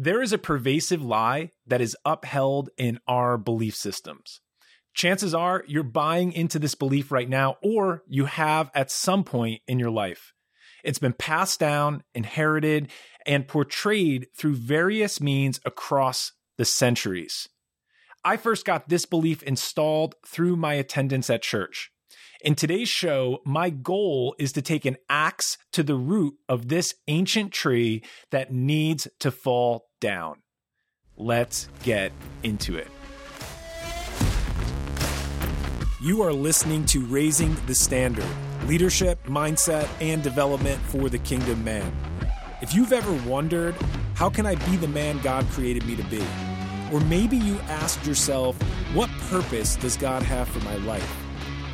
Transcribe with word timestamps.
There 0.00 0.22
is 0.22 0.32
a 0.32 0.38
pervasive 0.38 1.02
lie 1.02 1.50
that 1.66 1.80
is 1.80 1.96
upheld 2.04 2.70
in 2.78 3.00
our 3.08 3.36
belief 3.36 3.74
systems. 3.74 4.40
Chances 4.94 5.34
are 5.34 5.64
you're 5.66 5.82
buying 5.82 6.32
into 6.32 6.60
this 6.60 6.76
belief 6.76 7.10
right 7.10 7.28
now, 7.28 7.56
or 7.64 8.04
you 8.06 8.26
have 8.26 8.70
at 8.76 8.92
some 8.92 9.24
point 9.24 9.60
in 9.66 9.80
your 9.80 9.90
life. 9.90 10.32
It's 10.84 11.00
been 11.00 11.14
passed 11.14 11.58
down, 11.58 12.04
inherited, 12.14 12.92
and 13.26 13.48
portrayed 13.48 14.28
through 14.36 14.54
various 14.54 15.20
means 15.20 15.58
across 15.64 16.30
the 16.58 16.64
centuries. 16.64 17.48
I 18.24 18.36
first 18.36 18.64
got 18.64 18.88
this 18.88 19.04
belief 19.04 19.42
installed 19.42 20.14
through 20.24 20.54
my 20.54 20.74
attendance 20.74 21.28
at 21.28 21.42
church. 21.42 21.90
In 22.40 22.54
today's 22.54 22.88
show, 22.88 23.40
my 23.44 23.68
goal 23.68 24.36
is 24.38 24.52
to 24.52 24.62
take 24.62 24.84
an 24.84 24.96
axe 25.10 25.58
to 25.72 25.82
the 25.82 25.96
root 25.96 26.34
of 26.48 26.68
this 26.68 26.94
ancient 27.08 27.52
tree 27.52 28.04
that 28.30 28.52
needs 28.52 29.08
to 29.18 29.32
fall 29.32 29.88
down. 30.00 30.36
Let's 31.16 31.68
get 31.82 32.12
into 32.44 32.76
it. 32.76 32.86
You 36.00 36.22
are 36.22 36.32
listening 36.32 36.86
to 36.86 37.04
Raising 37.06 37.56
the 37.66 37.74
Standard 37.74 38.24
Leadership, 38.66 39.18
Mindset, 39.24 39.88
and 40.00 40.22
Development 40.22 40.80
for 40.82 41.08
the 41.08 41.18
Kingdom 41.18 41.64
Man. 41.64 41.92
If 42.62 42.72
you've 42.72 42.92
ever 42.92 43.12
wondered, 43.28 43.74
how 44.14 44.30
can 44.30 44.46
I 44.46 44.54
be 44.54 44.76
the 44.76 44.86
man 44.86 45.18
God 45.22 45.44
created 45.48 45.84
me 45.86 45.96
to 45.96 46.04
be? 46.04 46.24
Or 46.92 47.00
maybe 47.00 47.36
you 47.36 47.58
asked 47.62 48.06
yourself, 48.06 48.56
what 48.94 49.10
purpose 49.28 49.74
does 49.74 49.96
God 49.96 50.22
have 50.22 50.46
for 50.48 50.60
my 50.60 50.76
life? 50.76 51.27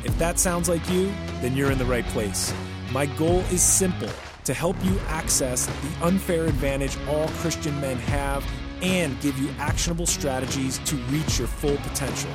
If 0.05 0.15
that 0.19 0.39
sounds 0.39 0.69
like 0.69 0.87
you, 0.89 1.11
then 1.41 1.55
you're 1.55 1.71
in 1.71 1.79
the 1.79 1.85
right 1.85 2.05
place. 2.05 2.53
My 2.91 3.07
goal 3.07 3.39
is 3.51 3.61
simple 3.61 4.09
to 4.43 4.53
help 4.53 4.75
you 4.85 4.99
access 5.07 5.65
the 5.65 6.05
unfair 6.05 6.45
advantage 6.45 6.95
all 7.07 7.27
Christian 7.39 7.81
men 7.81 7.97
have 7.97 8.45
and 8.83 9.19
give 9.19 9.37
you 9.39 9.49
actionable 9.57 10.05
strategies 10.05 10.77
to 10.85 10.95
reach 11.07 11.39
your 11.39 11.47
full 11.47 11.77
potential. 11.77 12.29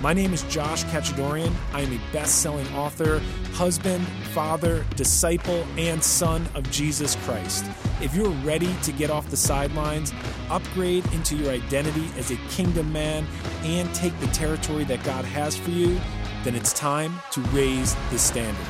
My 0.00 0.12
name 0.12 0.32
is 0.32 0.42
Josh 0.44 0.84
Kachadorian. 0.84 1.52
I 1.72 1.80
am 1.80 1.92
a 1.92 2.12
best 2.12 2.40
selling 2.40 2.66
author, 2.74 3.20
husband, 3.52 4.06
father, 4.32 4.84
disciple, 4.94 5.66
and 5.76 6.02
son 6.02 6.48
of 6.54 6.70
Jesus 6.70 7.16
Christ. 7.24 7.64
If 8.00 8.14
you're 8.14 8.30
ready 8.44 8.72
to 8.82 8.92
get 8.92 9.10
off 9.10 9.28
the 9.28 9.36
sidelines, 9.36 10.12
upgrade 10.50 11.04
into 11.12 11.36
your 11.36 11.50
identity 11.50 12.08
as 12.16 12.30
a 12.30 12.36
kingdom 12.48 12.92
man, 12.92 13.26
and 13.62 13.92
take 13.92 14.18
the 14.20 14.26
territory 14.28 14.84
that 14.84 15.02
God 15.04 15.24
has 15.24 15.56
for 15.56 15.70
you, 15.70 16.00
then 16.44 16.56
it's 16.56 16.72
time 16.72 17.20
to 17.30 17.40
raise 17.52 17.94
the 18.10 18.18
standard. 18.18 18.66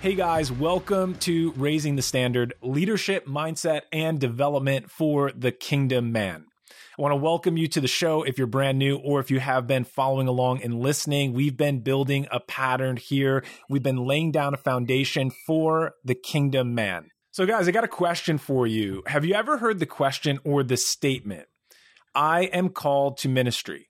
Hey 0.00 0.14
guys, 0.14 0.52
welcome 0.52 1.14
to 1.20 1.52
Raising 1.52 1.96
the 1.96 2.02
Standard 2.02 2.54
Leadership, 2.60 3.26
Mindset, 3.26 3.82
and 3.92 4.20
Development 4.20 4.90
for 4.90 5.32
the 5.32 5.52
Kingdom 5.52 6.12
Man. 6.12 6.46
I 6.98 7.00
want 7.00 7.12
to 7.12 7.16
welcome 7.16 7.56
you 7.56 7.68
to 7.68 7.80
the 7.80 7.88
show 7.88 8.22
if 8.22 8.36
you're 8.36 8.46
brand 8.46 8.78
new 8.78 8.96
or 8.96 9.20
if 9.20 9.30
you 9.30 9.40
have 9.40 9.66
been 9.66 9.84
following 9.84 10.28
along 10.28 10.62
and 10.62 10.80
listening. 10.80 11.32
We've 11.32 11.56
been 11.56 11.80
building 11.80 12.26
a 12.30 12.40
pattern 12.40 12.98
here. 12.98 13.42
We've 13.70 13.82
been 13.82 14.04
laying 14.04 14.32
down 14.32 14.52
a 14.52 14.58
foundation 14.58 15.30
for 15.46 15.92
the 16.04 16.14
kingdom 16.14 16.74
man. 16.74 17.08
So, 17.30 17.46
guys, 17.46 17.66
I 17.66 17.70
got 17.70 17.84
a 17.84 17.88
question 17.88 18.36
for 18.36 18.66
you. 18.66 19.02
Have 19.06 19.24
you 19.24 19.34
ever 19.34 19.56
heard 19.56 19.78
the 19.78 19.86
question 19.86 20.38
or 20.44 20.62
the 20.62 20.76
statement, 20.76 21.46
I 22.14 22.42
am 22.44 22.68
called 22.68 23.16
to 23.18 23.28
ministry? 23.30 23.88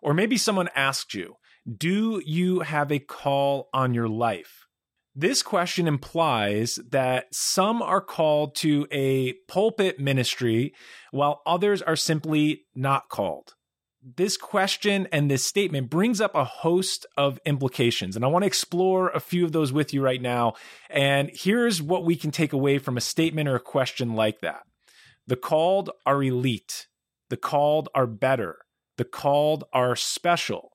Or 0.00 0.14
maybe 0.14 0.36
someone 0.36 0.68
asked 0.76 1.14
you, 1.14 1.34
Do 1.66 2.20
you 2.26 2.60
have 2.60 2.92
a 2.92 2.98
call 2.98 3.70
on 3.72 3.94
your 3.94 4.08
life? 4.08 4.66
This 5.14 5.42
question 5.42 5.88
implies 5.88 6.78
that 6.90 7.26
some 7.32 7.80
are 7.80 8.02
called 8.02 8.54
to 8.56 8.86
a 8.90 9.32
pulpit 9.48 9.98
ministry 9.98 10.74
while 11.10 11.40
others 11.46 11.80
are 11.80 11.96
simply 11.96 12.66
not 12.74 13.08
called. 13.08 13.54
This 14.02 14.36
question 14.36 15.08
and 15.10 15.30
this 15.30 15.42
statement 15.46 15.88
brings 15.88 16.20
up 16.20 16.34
a 16.34 16.44
host 16.44 17.06
of 17.16 17.38
implications, 17.46 18.14
and 18.14 18.26
I 18.26 18.28
want 18.28 18.42
to 18.42 18.46
explore 18.46 19.08
a 19.08 19.20
few 19.20 19.46
of 19.46 19.52
those 19.52 19.72
with 19.72 19.94
you 19.94 20.02
right 20.02 20.20
now. 20.20 20.54
And 20.90 21.30
here's 21.32 21.80
what 21.80 22.04
we 22.04 22.14
can 22.14 22.30
take 22.30 22.52
away 22.52 22.78
from 22.78 22.98
a 22.98 23.00
statement 23.00 23.48
or 23.48 23.54
a 23.54 23.60
question 23.60 24.14
like 24.14 24.40
that 24.40 24.64
The 25.26 25.36
called 25.36 25.88
are 26.04 26.22
elite, 26.22 26.88
the 27.30 27.38
called 27.38 27.88
are 27.94 28.06
better, 28.06 28.58
the 28.98 29.06
called 29.06 29.64
are 29.72 29.96
special. 29.96 30.73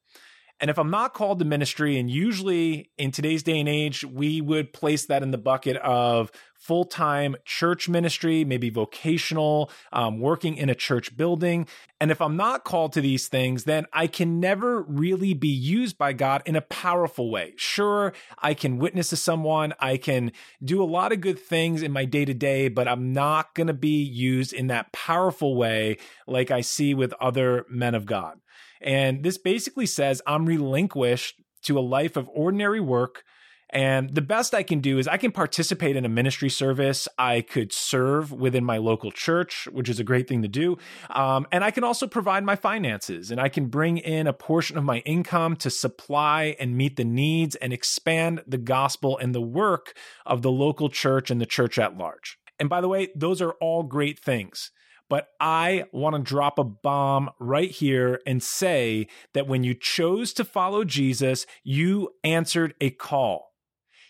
And 0.59 0.69
if 0.69 0.77
I'm 0.77 0.89
not 0.89 1.13
called 1.13 1.39
to 1.39 1.45
ministry, 1.45 1.97
and 1.97 2.11
usually 2.11 2.91
in 2.97 3.11
today's 3.11 3.43
day 3.43 3.59
and 3.59 3.69
age, 3.69 4.03
we 4.03 4.41
would 4.41 4.73
place 4.73 5.05
that 5.05 5.23
in 5.23 5.31
the 5.31 5.37
bucket 5.37 5.77
of 5.77 6.31
full 6.59 6.83
time 6.83 7.37
church 7.45 7.87
ministry, 7.87 8.43
maybe 8.43 8.69
vocational, 8.69 9.71
um, 9.93 10.19
working 10.19 10.57
in 10.57 10.69
a 10.69 10.75
church 10.75 11.15
building. 11.15 11.65
And 12.01 12.11
if 12.11 12.21
I'm 12.21 12.35
not 12.35 12.65
called 12.65 12.93
to 12.93 13.01
these 13.01 13.29
things, 13.29 13.63
then 13.63 13.85
I 13.93 14.07
can 14.07 14.41
never 14.41 14.81
really 14.81 15.33
be 15.33 15.47
used 15.47 15.97
by 15.97 16.11
God 16.11 16.43
in 16.45 16.57
a 16.57 16.61
powerful 16.61 17.31
way. 17.31 17.53
Sure, 17.55 18.13
I 18.37 18.53
can 18.53 18.77
witness 18.77 19.09
to 19.09 19.17
someone, 19.17 19.73
I 19.79 19.95
can 19.95 20.33
do 20.63 20.83
a 20.83 20.85
lot 20.85 21.13
of 21.13 21.21
good 21.21 21.39
things 21.39 21.81
in 21.81 21.93
my 21.93 22.03
day 22.03 22.25
to 22.25 22.33
day, 22.33 22.67
but 22.67 22.87
I'm 22.87 23.13
not 23.13 23.55
going 23.55 23.67
to 23.67 23.73
be 23.73 24.03
used 24.03 24.51
in 24.51 24.67
that 24.67 24.91
powerful 24.91 25.55
way 25.55 25.97
like 26.27 26.51
I 26.51 26.61
see 26.61 26.93
with 26.93 27.13
other 27.13 27.65
men 27.69 27.95
of 27.95 28.05
God. 28.05 28.39
And 28.81 29.23
this 29.23 29.37
basically 29.37 29.85
says 29.85 30.21
I'm 30.25 30.45
relinquished 30.45 31.41
to 31.63 31.77
a 31.77 31.81
life 31.81 32.15
of 32.15 32.29
ordinary 32.33 32.79
work. 32.79 33.23
And 33.71 34.15
the 34.15 34.21
best 34.21 34.55
I 34.55 34.63
can 34.63 34.79
do 34.79 34.97
is 34.97 35.07
I 35.07 35.17
can 35.17 35.31
participate 35.31 35.95
in 35.95 36.03
a 36.03 36.09
ministry 36.09 36.49
service. 36.49 37.07
I 37.19 37.41
could 37.41 37.71
serve 37.71 38.31
within 38.31 38.65
my 38.65 38.77
local 38.77 39.11
church, 39.11 39.67
which 39.71 39.89
is 39.89 39.99
a 39.99 40.03
great 40.03 40.27
thing 40.27 40.41
to 40.41 40.47
do. 40.47 40.77
Um, 41.11 41.45
and 41.51 41.63
I 41.63 41.69
can 41.69 41.83
also 41.83 42.07
provide 42.07 42.43
my 42.43 42.55
finances 42.55 43.29
and 43.29 43.39
I 43.39 43.47
can 43.47 43.67
bring 43.67 43.99
in 43.99 44.25
a 44.25 44.33
portion 44.33 44.77
of 44.77 44.83
my 44.83 44.99
income 44.99 45.55
to 45.57 45.69
supply 45.69 46.55
and 46.59 46.75
meet 46.75 46.95
the 46.95 47.05
needs 47.05 47.55
and 47.57 47.71
expand 47.71 48.41
the 48.47 48.57
gospel 48.57 49.19
and 49.19 49.35
the 49.35 49.41
work 49.41 49.95
of 50.25 50.41
the 50.41 50.51
local 50.51 50.89
church 50.89 51.29
and 51.29 51.39
the 51.39 51.45
church 51.45 51.77
at 51.77 51.95
large. 51.95 52.39
And 52.59 52.69
by 52.69 52.81
the 52.81 52.89
way, 52.89 53.09
those 53.15 53.39
are 53.39 53.53
all 53.61 53.83
great 53.83 54.19
things. 54.19 54.71
But 55.09 55.29
I 55.39 55.85
want 55.91 56.15
to 56.15 56.21
drop 56.21 56.59
a 56.59 56.63
bomb 56.63 57.31
right 57.39 57.71
here 57.71 58.21
and 58.25 58.43
say 58.43 59.07
that 59.33 59.47
when 59.47 59.63
you 59.63 59.73
chose 59.73 60.33
to 60.33 60.45
follow 60.45 60.83
Jesus, 60.83 61.45
you 61.63 62.11
answered 62.23 62.75
a 62.79 62.91
call. 62.91 63.49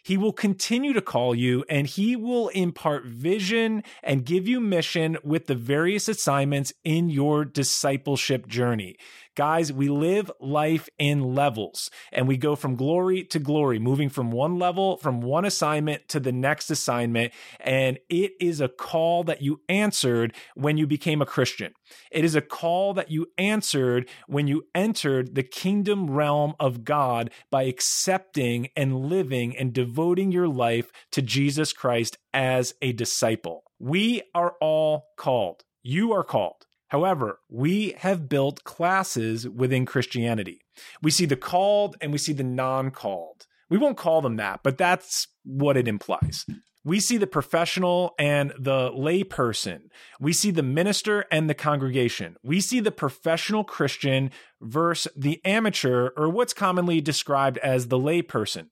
He 0.03 0.17
will 0.17 0.33
continue 0.33 0.93
to 0.93 1.01
call 1.01 1.35
you 1.35 1.65
and 1.69 1.85
he 1.85 2.15
will 2.15 2.47
impart 2.49 3.05
vision 3.05 3.83
and 4.01 4.25
give 4.25 4.47
you 4.47 4.59
mission 4.59 5.17
with 5.23 5.47
the 5.47 5.55
various 5.55 6.07
assignments 6.07 6.73
in 6.83 7.09
your 7.09 7.45
discipleship 7.45 8.47
journey. 8.47 8.95
Guys, 9.39 9.72
we 9.72 9.88
live 9.88 10.29
life 10.41 10.89
in 10.97 11.33
levels 11.33 11.89
and 12.11 12.27
we 12.27 12.35
go 12.35 12.57
from 12.57 12.75
glory 12.75 13.23
to 13.23 13.39
glory, 13.39 13.79
moving 13.79 14.09
from 14.09 14.31
one 14.31 14.59
level, 14.59 14.97
from 14.97 15.22
one 15.22 15.45
assignment 15.45 16.09
to 16.09 16.19
the 16.19 16.33
next 16.33 16.69
assignment. 16.69 17.31
And 17.61 18.00
it 18.09 18.33
is 18.41 18.59
a 18.59 18.67
call 18.67 19.23
that 19.23 19.41
you 19.41 19.61
answered 19.69 20.35
when 20.55 20.77
you 20.77 20.85
became 20.85 21.22
a 21.22 21.25
Christian. 21.25 21.72
It 22.11 22.25
is 22.25 22.35
a 22.35 22.41
call 22.41 22.94
that 22.95 23.11
you 23.11 23.27
answered 23.38 24.09
when 24.27 24.47
you 24.47 24.66
entered 24.75 25.35
the 25.35 25.44
kingdom 25.44 26.11
realm 26.11 26.53
of 26.59 26.83
God 26.83 27.31
by 27.50 27.63
accepting 27.63 28.67
and 28.75 29.06
living 29.06 29.56
and 29.56 29.71
devoting 29.71 30.33
your 30.33 30.50
life 30.50 30.91
to 31.13 31.21
Jesus 31.21 31.71
Christ 31.71 32.17
as 32.33 32.73
a 32.81 32.91
disciple. 32.91 33.63
We 33.79 34.21
are 34.35 34.56
all 34.59 35.06
called. 35.16 35.63
You 35.81 36.11
are 36.11 36.25
called. 36.25 36.66
However, 36.89 37.39
we 37.50 37.94
have 38.00 38.29
built 38.29 38.63
classes 38.63 39.47
within 39.47 39.85
Christianity. 39.85 40.61
We 41.01 41.11
see 41.11 41.25
the 41.25 41.35
called 41.35 41.95
and 42.01 42.11
we 42.11 42.17
see 42.17 42.33
the 42.33 42.44
non 42.44 42.91
called. 42.91 43.45
We 43.69 43.77
won't 43.77 43.97
call 43.97 44.22
them 44.22 44.38
that, 44.38 44.61
but 44.63 44.77
that's 44.77 45.27
what 45.44 45.77
it 45.77 45.88
implies. 45.88 46.45
We 46.83 47.00
see 47.00 47.17
the 47.17 47.27
professional 47.27 48.16
and 48.17 48.51
the 48.57 48.89
layperson. 48.91 49.89
We 50.19 50.33
see 50.33 50.50
the 50.50 50.63
minister 50.63 51.25
and 51.31 51.47
the 51.50 51.53
congregation. 51.53 52.38
We 52.41 52.62
see 52.62 52.80
the 52.80 52.91
professional 52.91 53.63
Christian 53.63 54.31
versus 54.62 55.12
the 55.15 55.39
amateur, 55.45 56.09
or 56.18 56.30
what's 56.30 56.53
commonly 56.53 57.01
described 57.01 57.57
as 57.59 57.88
the 57.88 58.00
layperson. 58.00 58.69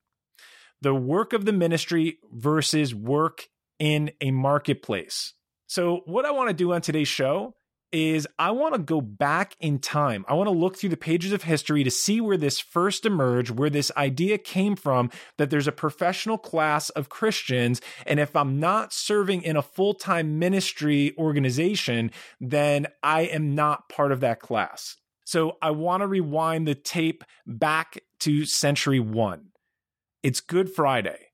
The 0.81 0.95
work 0.95 1.33
of 1.33 1.45
the 1.45 1.53
ministry 1.53 2.17
versus 2.31 2.95
work 2.95 3.49
in 3.77 4.11
a 4.21 4.31
marketplace. 4.31 5.33
So, 5.67 6.01
what 6.05 6.25
I 6.25 6.31
want 6.31 6.49
to 6.49 6.55
do 6.55 6.73
on 6.73 6.81
today's 6.81 7.09
show 7.09 7.55
is 7.91 8.27
I 8.37 8.51
want 8.51 8.75
to 8.75 8.79
go 8.79 9.01
back 9.01 9.55
in 9.59 9.79
time. 9.79 10.25
I 10.27 10.33
want 10.33 10.47
to 10.47 10.55
look 10.55 10.77
through 10.77 10.89
the 10.89 10.97
pages 10.97 11.31
of 11.31 11.43
history 11.43 11.83
to 11.83 11.91
see 11.91 12.21
where 12.21 12.37
this 12.37 12.59
first 12.59 13.05
emerged, 13.05 13.51
where 13.51 13.69
this 13.69 13.91
idea 13.95 14.37
came 14.37 14.75
from 14.75 15.09
that 15.37 15.49
there's 15.49 15.67
a 15.67 15.71
professional 15.71 16.37
class 16.37 16.89
of 16.91 17.09
Christians. 17.09 17.81
And 18.05 18.19
if 18.19 18.35
I'm 18.35 18.59
not 18.59 18.93
serving 18.93 19.43
in 19.43 19.55
a 19.55 19.61
full 19.61 19.93
time 19.93 20.39
ministry 20.39 21.13
organization, 21.17 22.11
then 22.39 22.87
I 23.03 23.21
am 23.21 23.55
not 23.55 23.89
part 23.89 24.11
of 24.11 24.19
that 24.21 24.39
class. 24.39 24.97
So 25.25 25.57
I 25.61 25.71
want 25.71 26.01
to 26.01 26.07
rewind 26.07 26.67
the 26.67 26.75
tape 26.75 27.23
back 27.45 27.99
to 28.19 28.45
century 28.45 28.99
one. 28.99 29.47
It's 30.23 30.39
Good 30.39 30.69
Friday. 30.69 31.27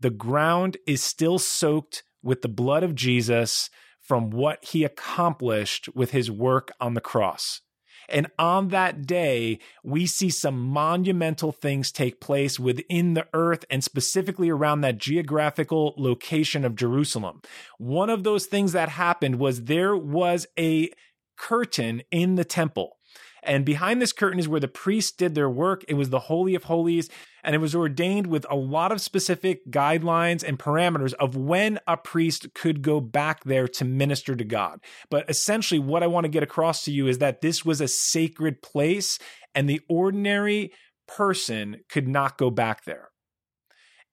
The 0.00 0.10
ground 0.10 0.76
is 0.86 1.02
still 1.02 1.38
soaked 1.38 2.04
with 2.22 2.42
the 2.42 2.48
blood 2.48 2.82
of 2.82 2.94
Jesus 2.94 3.70
from 4.08 4.30
what 4.30 4.64
he 4.64 4.84
accomplished 4.84 5.88
with 5.94 6.12
his 6.12 6.30
work 6.30 6.72
on 6.80 6.94
the 6.94 7.00
cross. 7.00 7.60
And 8.08 8.28
on 8.38 8.68
that 8.68 9.06
day, 9.06 9.58
we 9.84 10.06
see 10.06 10.30
some 10.30 10.58
monumental 10.58 11.52
things 11.52 11.92
take 11.92 12.22
place 12.22 12.58
within 12.58 13.12
the 13.12 13.26
earth 13.34 13.66
and 13.68 13.84
specifically 13.84 14.48
around 14.48 14.80
that 14.80 14.96
geographical 14.96 15.92
location 15.98 16.64
of 16.64 16.74
Jerusalem. 16.74 17.42
One 17.76 18.08
of 18.08 18.24
those 18.24 18.46
things 18.46 18.72
that 18.72 18.88
happened 18.88 19.38
was 19.38 19.64
there 19.64 19.94
was 19.94 20.46
a 20.58 20.90
curtain 21.36 22.02
in 22.10 22.36
the 22.36 22.46
temple. 22.46 22.97
And 23.42 23.64
behind 23.64 24.00
this 24.00 24.12
curtain 24.12 24.38
is 24.38 24.48
where 24.48 24.60
the 24.60 24.68
priests 24.68 25.12
did 25.12 25.34
their 25.34 25.50
work. 25.50 25.84
It 25.88 25.94
was 25.94 26.10
the 26.10 26.20
Holy 26.20 26.54
of 26.54 26.64
Holies, 26.64 27.08
and 27.42 27.54
it 27.54 27.58
was 27.58 27.74
ordained 27.74 28.26
with 28.26 28.46
a 28.50 28.56
lot 28.56 28.92
of 28.92 29.00
specific 29.00 29.70
guidelines 29.70 30.42
and 30.46 30.58
parameters 30.58 31.14
of 31.14 31.36
when 31.36 31.78
a 31.86 31.96
priest 31.96 32.52
could 32.54 32.82
go 32.82 33.00
back 33.00 33.44
there 33.44 33.68
to 33.68 33.84
minister 33.84 34.34
to 34.34 34.44
God. 34.44 34.80
But 35.10 35.28
essentially, 35.30 35.78
what 35.78 36.02
I 36.02 36.08
want 36.08 36.24
to 36.24 36.30
get 36.30 36.42
across 36.42 36.84
to 36.84 36.92
you 36.92 37.06
is 37.06 37.18
that 37.18 37.40
this 37.40 37.64
was 37.64 37.80
a 37.80 37.88
sacred 37.88 38.62
place, 38.62 39.18
and 39.54 39.68
the 39.68 39.80
ordinary 39.88 40.72
person 41.06 41.80
could 41.88 42.06
not 42.06 42.38
go 42.38 42.50
back 42.50 42.84
there. 42.84 43.08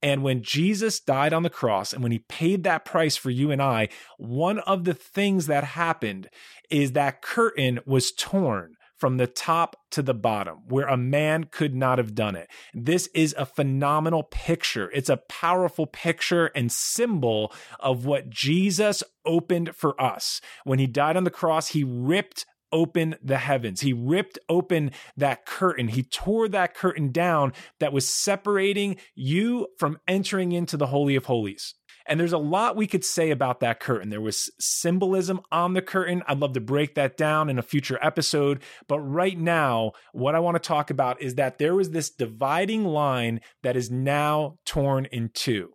And 0.02 0.22
when 0.22 0.44
Jesus 0.44 1.00
died 1.00 1.34
on 1.34 1.42
the 1.42 1.50
cross 1.50 1.92
and 1.92 2.04
when 2.04 2.12
he 2.12 2.20
paid 2.20 2.64
that 2.64 2.86
price 2.86 3.18
for 3.18 3.32
you 3.32 3.50
and 3.50 3.60
I, 3.60 3.90
one 4.18 4.60
of 4.60 4.84
the 4.84 4.94
things 4.94 5.48
that 5.48 5.64
happened 5.64 6.30
is 6.70 6.92
that 6.92 7.24
curtain 7.24 7.80
was 7.88 8.12
torn 8.12 8.75
from 8.98 9.18
the 9.18 9.28
top 9.28 9.76
to 9.92 10.02
the 10.02 10.14
bottom, 10.14 10.60
where 10.68 10.88
a 10.88 10.98
man 10.98 11.46
could 11.46 11.76
not 11.76 11.98
have 11.98 12.16
done 12.16 12.36
it. 12.36 12.50
This 12.74 13.08
is 13.14 13.36
a 13.38 13.46
phenomenal 13.46 14.24
picture. 14.24 14.90
It's 14.94 15.10
a 15.10 15.22
powerful 15.30 15.86
picture 15.86 16.48
and 16.48 16.72
symbol 16.72 17.54
of 17.80 18.06
what 18.06 18.30
Jesus 18.30 19.04
opened 19.26 19.76
for 19.76 20.00
us. 20.02 20.42
When 20.64 20.80
he 20.80 20.88
died 20.88 21.18
on 21.18 21.24
the 21.24 21.30
cross, 21.30 21.70
he 21.70 21.84
ripped 21.84 22.46
open 22.72 23.16
the 23.24 23.38
heavens. 23.38 23.82
He 23.82 23.94
ripped 23.94 24.38
open 24.50 24.92
that 25.16 25.46
curtain. 25.46 25.88
He 25.88 26.04
tore 26.04 26.50
that 26.50 26.74
curtain 26.74 27.12
down 27.12 27.54
that 27.80 27.94
was 27.94 28.08
separating 28.08 28.98
you 29.14 29.68
from 29.80 29.98
entering 30.08 30.52
into 30.52 30.76
the 30.76 30.88
Holy 30.88 31.16
of 31.16 31.26
Holies. 31.26 31.76
And 32.06 32.20
there's 32.20 32.34
a 32.34 32.38
lot 32.38 32.76
we 32.76 32.88
could 32.88 33.04
say 33.04 33.32
about 33.32 33.60
that 33.62 33.80
curtain. 33.80 34.10
There 34.10 34.22
was 34.22 34.50
symbolism 34.60 35.42
on 35.52 35.74
the 35.74 35.82
curtain. 35.82 36.24
I'd 36.28 36.40
love 36.40 36.54
to 36.54 36.62
break 36.62 36.96
that 36.96 37.18
down 37.18 37.50
in 37.50 37.58
a 37.58 37.64
future 37.64 38.00
episode. 38.02 38.62
But 38.88 39.00
right 39.00 39.38
now, 39.38 39.94
what 40.14 40.36
I 40.36 40.40
want 40.40 40.56
to 40.56 40.68
talk 40.68 40.90
about 40.90 41.22
is 41.22 41.36
that 41.36 41.58
there 41.58 41.76
was 41.76 41.92
this 41.92 42.10
dividing 42.10 42.86
line 42.86 43.42
that 43.64 43.76
is 43.76 43.90
now 43.90 44.58
torn 44.66 45.06
in 45.06 45.30
two. 45.34 45.74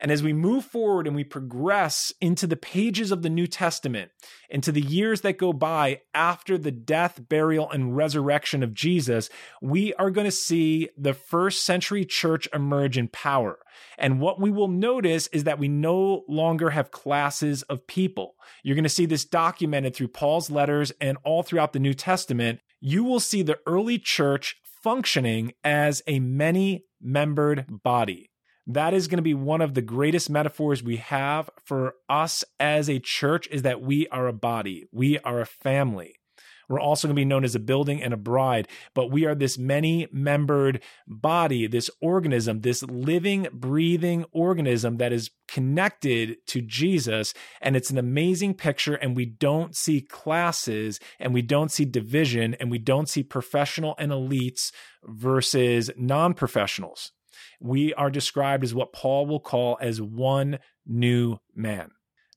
And 0.00 0.10
as 0.10 0.22
we 0.22 0.32
move 0.32 0.64
forward 0.64 1.06
and 1.06 1.14
we 1.14 1.24
progress 1.24 2.12
into 2.20 2.46
the 2.46 2.56
pages 2.56 3.12
of 3.12 3.20
the 3.20 3.28
New 3.28 3.46
Testament, 3.46 4.10
into 4.48 4.72
the 4.72 4.80
years 4.80 5.20
that 5.20 5.36
go 5.36 5.52
by 5.52 6.00
after 6.14 6.56
the 6.56 6.70
death, 6.70 7.20
burial, 7.28 7.70
and 7.70 7.94
resurrection 7.94 8.62
of 8.62 8.72
Jesus, 8.72 9.28
we 9.60 9.92
are 9.94 10.10
going 10.10 10.24
to 10.24 10.30
see 10.30 10.88
the 10.96 11.12
first 11.12 11.64
century 11.66 12.06
church 12.06 12.48
emerge 12.54 12.96
in 12.96 13.08
power. 13.08 13.58
And 13.98 14.20
what 14.20 14.40
we 14.40 14.50
will 14.50 14.68
notice 14.68 15.26
is 15.28 15.44
that 15.44 15.58
we 15.58 15.68
no 15.68 16.24
longer 16.26 16.70
have 16.70 16.90
classes 16.90 17.62
of 17.64 17.86
people. 17.86 18.36
You're 18.62 18.76
going 18.76 18.84
to 18.84 18.88
see 18.88 19.06
this 19.06 19.26
documented 19.26 19.94
through 19.94 20.08
Paul's 20.08 20.50
letters 20.50 20.92
and 21.00 21.18
all 21.24 21.42
throughout 21.42 21.74
the 21.74 21.78
New 21.78 21.94
Testament. 21.94 22.60
You 22.80 23.04
will 23.04 23.20
see 23.20 23.42
the 23.42 23.58
early 23.66 23.98
church 23.98 24.56
functioning 24.82 25.52
as 25.62 26.02
a 26.06 26.20
many 26.20 26.86
membered 27.02 27.66
body. 27.82 28.29
That 28.74 28.94
is 28.94 29.08
going 29.08 29.18
to 29.18 29.22
be 29.22 29.34
one 29.34 29.60
of 29.60 29.74
the 29.74 29.82
greatest 29.82 30.30
metaphors 30.30 30.80
we 30.80 30.98
have 30.98 31.50
for 31.64 31.94
us 32.08 32.44
as 32.60 32.88
a 32.88 33.00
church 33.00 33.48
is 33.50 33.62
that 33.62 33.80
we 33.80 34.06
are 34.08 34.28
a 34.28 34.32
body. 34.32 34.86
We 34.92 35.18
are 35.20 35.40
a 35.40 35.46
family. 35.46 36.20
We're 36.68 36.78
also 36.78 37.08
going 37.08 37.16
to 37.16 37.20
be 37.20 37.24
known 37.24 37.42
as 37.42 37.56
a 37.56 37.58
building 37.60 38.00
and 38.00 38.14
a 38.14 38.16
bride, 38.16 38.68
but 38.94 39.10
we 39.10 39.24
are 39.24 39.34
this 39.34 39.58
many 39.58 40.06
membered 40.12 40.84
body, 41.08 41.66
this 41.66 41.90
organism, 42.00 42.60
this 42.60 42.84
living, 42.84 43.48
breathing 43.52 44.24
organism 44.30 44.98
that 44.98 45.12
is 45.12 45.32
connected 45.48 46.36
to 46.46 46.62
Jesus. 46.62 47.34
And 47.60 47.74
it's 47.74 47.90
an 47.90 47.98
amazing 47.98 48.54
picture. 48.54 48.94
And 48.94 49.16
we 49.16 49.26
don't 49.26 49.74
see 49.74 50.00
classes 50.00 51.00
and 51.18 51.34
we 51.34 51.42
don't 51.42 51.72
see 51.72 51.84
division 51.84 52.54
and 52.60 52.70
we 52.70 52.78
don't 52.78 53.08
see 53.08 53.24
professional 53.24 53.96
and 53.98 54.12
elites 54.12 54.70
versus 55.02 55.90
non 55.96 56.34
professionals 56.34 57.10
we 57.60 57.94
are 57.94 58.10
described 58.10 58.64
as 58.64 58.74
what 58.74 58.92
Paul 58.92 59.26
will 59.26 59.40
call 59.40 59.78
as 59.80 60.00
one 60.00 60.58
new 60.86 61.38
man. 61.54 61.90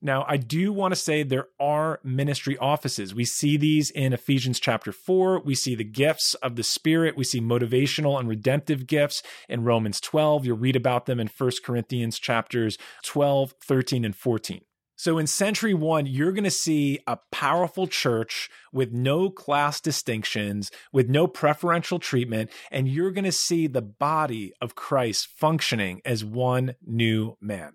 Now, 0.06 0.26
I 0.28 0.36
do 0.36 0.74
want 0.74 0.92
to 0.92 1.00
say 1.00 1.24
there 1.24 1.48
are 1.62 2.02
ministry 2.04 2.58
offices. 2.58 3.16
We 3.16 3.24
see 3.24 3.56
these 3.56 3.90
in 3.90 4.12
Ephesians 4.12 4.60
chapter 4.60 4.92
4. 4.92 5.40
We 5.40 5.56
see 5.56 5.76
the 5.76 5.86
gifts 5.86 6.34
of 6.36 6.58
the 6.58 6.64
Spirit. 6.64 7.16
We 7.16 7.24
see 7.24 7.40
motivational 7.40 8.20
and 8.20 8.28
redemptive 8.28 8.86
gifts 8.86 9.24
in 9.48 9.64
Romans 9.64 10.02
12. 10.02 10.46
You'll 10.46 10.58
read 10.58 10.76
about 10.76 11.06
them 11.06 11.22
in 11.22 11.30
1 11.30 11.52
Corinthians 11.64 12.20
chapters 12.20 12.78
12, 13.04 13.54
13, 13.64 14.04
and 14.04 14.14
14. 14.14 14.62
So 15.04 15.18
in 15.18 15.28
century 15.28 15.74
one, 15.74 16.06
you're 16.06 16.32
going 16.32 16.46
to 16.46 16.50
see 16.50 16.98
a 17.06 17.18
powerful 17.30 17.88
church 17.88 18.50
with 18.72 18.94
no 18.94 19.30
class 19.30 19.82
distinctions, 19.82 20.72
with 20.94 21.10
no 21.10 21.28
preferential 21.28 22.00
treatment, 22.00 22.50
and 22.72 22.88
you're 22.88 23.12
going 23.12 23.26
to 23.26 23.32
see 23.34 23.68
the 23.68 23.82
body 23.82 24.54
of 24.62 24.76
Christ 24.76 25.28
functioning 25.36 26.00
as 26.06 26.24
one 26.24 26.76
new 26.82 27.36
man. 27.42 27.74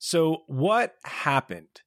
So, 0.00 0.38
what 0.48 0.94
happened? 1.04 1.82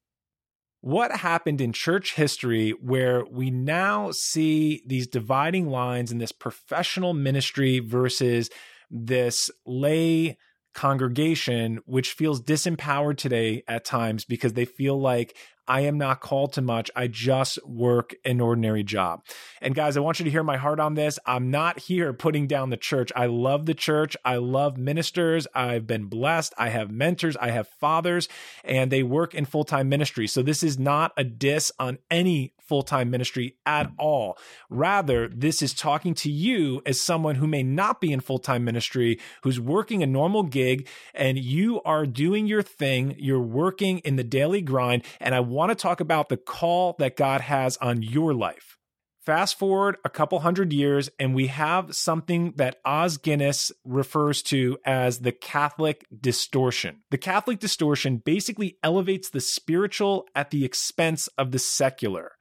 What 0.80 1.18
happened 1.18 1.60
in 1.60 1.74
church 1.74 2.14
history 2.14 2.70
where 2.70 3.26
we 3.30 3.52
now 3.52 4.12
see 4.12 4.84
these 4.88 5.06
dividing 5.06 5.68
lines 5.68 6.14
in 6.14 6.20
this 6.20 6.32
professional 6.32 7.14
ministry 7.14 7.80
versus 7.80 8.50
this 8.90 9.52
lay 9.66 10.38
congregation, 10.74 11.80
which 11.86 12.14
feels 12.14 12.42
disempowered 12.42 13.18
today 13.18 13.64
at 13.68 13.86
times 13.86 14.26
because 14.26 14.54
they 14.54 14.66
feel 14.66 15.00
like 15.00 15.36
I 15.72 15.82
am 15.82 15.98
not 15.98 16.20
called 16.20 16.52
to 16.54 16.62
much. 16.62 16.92
I 16.98 17.08
just 17.08 17.58
work 17.66 18.14
an 18.26 18.42
ordinary 18.42 18.84
job. 18.84 19.24
And 19.62 19.74
guys, 19.74 19.96
I 19.96 20.02
want 20.02 20.20
you 20.20 20.26
to 20.26 20.30
hear 20.30 20.44
my 20.44 20.58
heart 20.58 20.82
on 20.82 20.96
this. 20.96 21.18
I'm 21.26 21.50
not 21.50 21.80
here 21.80 22.12
putting 22.12 22.46
down 22.46 22.72
the 22.72 22.76
church. 22.76 23.10
I 23.16 23.28
love 23.28 23.66
the 23.68 23.74
church. 23.74 24.18
I 24.26 24.36
love 24.36 24.76
ministers. 24.76 25.48
I've 25.56 25.88
been 25.88 26.08
blessed. 26.08 26.54
I 26.58 26.68
have 26.68 26.92
mentors. 26.92 27.38
I 27.38 27.52
have 27.52 27.70
fathers, 27.70 28.28
and 28.66 28.92
they 28.92 29.02
work 29.02 29.34
in 29.34 29.46
full 29.46 29.64
time 29.64 29.88
ministry. 29.88 30.28
So 30.28 30.44
this 30.44 30.62
is 30.62 30.78
not 30.78 31.14
a 31.16 31.24
diss 31.24 31.72
on 31.80 32.00
any 32.10 32.54
full 32.72 32.84
time 32.84 33.10
ministry 33.10 33.58
at 33.66 33.92
all. 34.00 34.38
Rather, 34.70 35.28
this 35.28 35.62
is 35.62 35.74
talking 35.74 36.14
to 36.14 36.32
you 36.32 36.82
as 36.86 37.02
someone 37.02 37.36
who 37.36 37.46
may 37.46 37.64
not 37.64 38.00
be 38.00 38.14
in 38.14 38.22
full 38.22 38.40
time 38.40 38.64
ministry, 38.64 39.20
who's 39.44 39.60
working 39.60 40.02
a 40.02 40.08
normal 40.08 40.44
gig, 40.44 40.88
and 41.14 41.38
you 41.38 41.82
are 41.84 42.06
doing 42.06 42.48
your 42.48 42.62
thing. 42.62 43.14
You're 43.18 43.42
working 43.42 44.00
in 44.00 44.16
the 44.16 44.24
daily 44.24 44.62
grind. 44.62 45.04
And 45.20 45.36
I 45.36 45.42
want 45.42 45.61
want 45.62 45.70
to 45.70 45.76
talk 45.76 46.00
about 46.00 46.28
the 46.28 46.38
call 46.38 46.96
that 46.98 47.16
God 47.16 47.40
has 47.42 47.78
on 47.78 48.02
your 48.02 48.34
life. 48.34 48.80
Fast 49.24 49.60
forward 49.60 49.98
a 50.04 50.10
couple 50.10 50.40
hundred 50.40 50.74
years, 50.74 51.08
and 51.20 51.36
we 51.36 51.48
have 51.48 51.96
something 51.96 52.54
that 52.56 52.78
Os 52.84 53.18
Guinness 53.18 53.72
refers 53.86 54.42
to 54.42 54.80
as 54.84 55.20
the 55.20 55.32
Catholic 55.32 56.08
distortion. 56.20 57.04
The 57.12 57.20
Catholic 57.20 57.60
distortion 57.60 58.18
basically 58.18 58.80
elevates 58.82 59.30
the 59.30 59.40
spiritual 59.40 60.26
at 60.34 60.50
the 60.50 60.66
expense 60.66 61.28
of 61.38 61.52
the 61.52 61.60
secular 61.60 62.32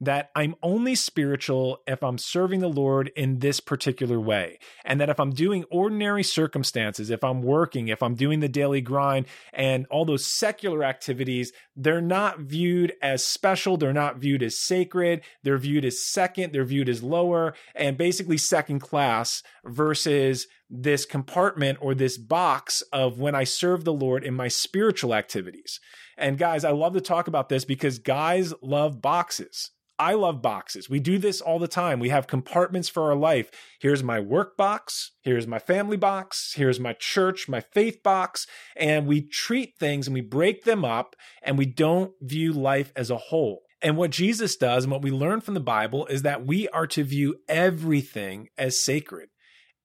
that 0.00 0.30
I'm 0.34 0.54
only 0.62 0.94
spiritual 0.94 1.78
if 1.86 2.02
I'm 2.02 2.18
serving 2.18 2.60
the 2.60 2.68
Lord 2.68 3.10
in 3.16 3.40
this 3.40 3.60
particular 3.60 4.20
way. 4.20 4.58
And 4.84 5.00
that 5.00 5.08
if 5.08 5.18
I'm 5.18 5.32
doing 5.32 5.64
ordinary 5.70 6.22
circumstances, 6.22 7.10
if 7.10 7.24
I'm 7.24 7.42
working, 7.42 7.88
if 7.88 8.02
I'm 8.02 8.14
doing 8.14 8.40
the 8.40 8.48
daily 8.48 8.80
grind 8.80 9.26
and 9.52 9.86
all 9.90 10.04
those 10.04 10.26
secular 10.26 10.84
activities, 10.84 11.52
they're 11.74 12.00
not 12.00 12.40
viewed 12.40 12.92
as 13.02 13.24
special. 13.24 13.76
They're 13.76 13.92
not 13.92 14.18
viewed 14.18 14.42
as 14.42 14.56
sacred. 14.56 15.22
They're 15.42 15.58
viewed 15.58 15.84
as 15.84 16.04
second. 16.04 16.52
They're 16.52 16.64
viewed 16.64 16.88
as 16.88 17.02
lower 17.02 17.54
and 17.74 17.96
basically 17.96 18.38
second 18.38 18.80
class 18.80 19.42
versus 19.64 20.46
this 20.70 21.04
compartment 21.04 21.78
or 21.80 21.94
this 21.94 22.18
box 22.18 22.82
of 22.92 23.18
when 23.18 23.34
I 23.34 23.44
serve 23.44 23.84
the 23.84 23.92
Lord 23.92 24.24
in 24.24 24.34
my 24.34 24.48
spiritual 24.48 25.14
activities. 25.14 25.80
And 26.16 26.38
guys, 26.38 26.64
I 26.64 26.70
love 26.70 26.94
to 26.94 27.00
talk 27.00 27.28
about 27.28 27.48
this 27.48 27.64
because 27.64 27.98
guys 27.98 28.52
love 28.62 29.00
boxes. 29.00 29.70
I 30.00 30.14
love 30.14 30.40
boxes. 30.40 30.88
We 30.88 31.00
do 31.00 31.18
this 31.18 31.40
all 31.40 31.58
the 31.58 31.66
time. 31.66 31.98
We 31.98 32.10
have 32.10 32.28
compartments 32.28 32.88
for 32.88 33.04
our 33.04 33.16
life. 33.16 33.50
Here's 33.80 34.02
my 34.02 34.20
work 34.20 34.56
box. 34.56 35.10
Here's 35.22 35.46
my 35.46 35.58
family 35.58 35.96
box. 35.96 36.52
Here's 36.54 36.78
my 36.78 36.92
church, 36.92 37.48
my 37.48 37.60
faith 37.60 38.02
box. 38.04 38.46
And 38.76 39.08
we 39.08 39.22
treat 39.22 39.76
things 39.78 40.06
and 40.06 40.14
we 40.14 40.20
break 40.20 40.62
them 40.62 40.84
up 40.84 41.16
and 41.42 41.58
we 41.58 41.66
don't 41.66 42.12
view 42.20 42.52
life 42.52 42.92
as 42.94 43.10
a 43.10 43.16
whole. 43.16 43.62
And 43.82 43.96
what 43.96 44.10
Jesus 44.10 44.56
does 44.56 44.84
and 44.84 44.92
what 44.92 45.02
we 45.02 45.10
learn 45.10 45.40
from 45.40 45.54
the 45.54 45.60
Bible 45.60 46.06
is 46.06 46.22
that 46.22 46.46
we 46.46 46.68
are 46.68 46.86
to 46.88 47.02
view 47.02 47.36
everything 47.48 48.48
as 48.56 48.82
sacred. 48.82 49.30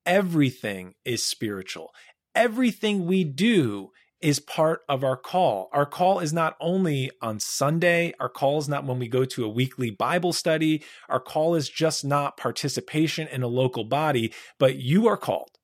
Everything 0.06 0.96
is 1.06 1.24
spiritual. 1.24 1.94
Everything 2.36 3.06
we 3.06 3.24
do 3.24 3.92
is 4.24 4.40
part 4.40 4.82
of 4.88 5.04
our 5.04 5.18
call. 5.18 5.70
Our 5.74 5.86
call 5.86 6.20
is 6.20 6.32
not 6.32 6.56
only 6.62 7.12
on 7.22 7.42
Sunday, 7.42 8.14
our 8.22 8.30
call 8.30 8.58
is 8.58 8.70
not 8.70 8.86
when 8.86 8.98
we 8.98 9.10
go 9.10 9.26
to 9.26 9.44
a 9.44 9.50
weekly 9.50 9.92
Bible 9.92 10.32
study, 10.32 10.82
our 11.10 11.20
call 11.20 11.56
is 11.56 11.68
just 11.68 12.06
not 12.06 12.38
participation 12.38 13.28
in 13.28 13.44
a 13.44 13.48
local 13.48 13.84
body, 13.84 14.34
but 14.58 14.78
you 14.78 15.08
are 15.08 15.18
called. 15.18 15.58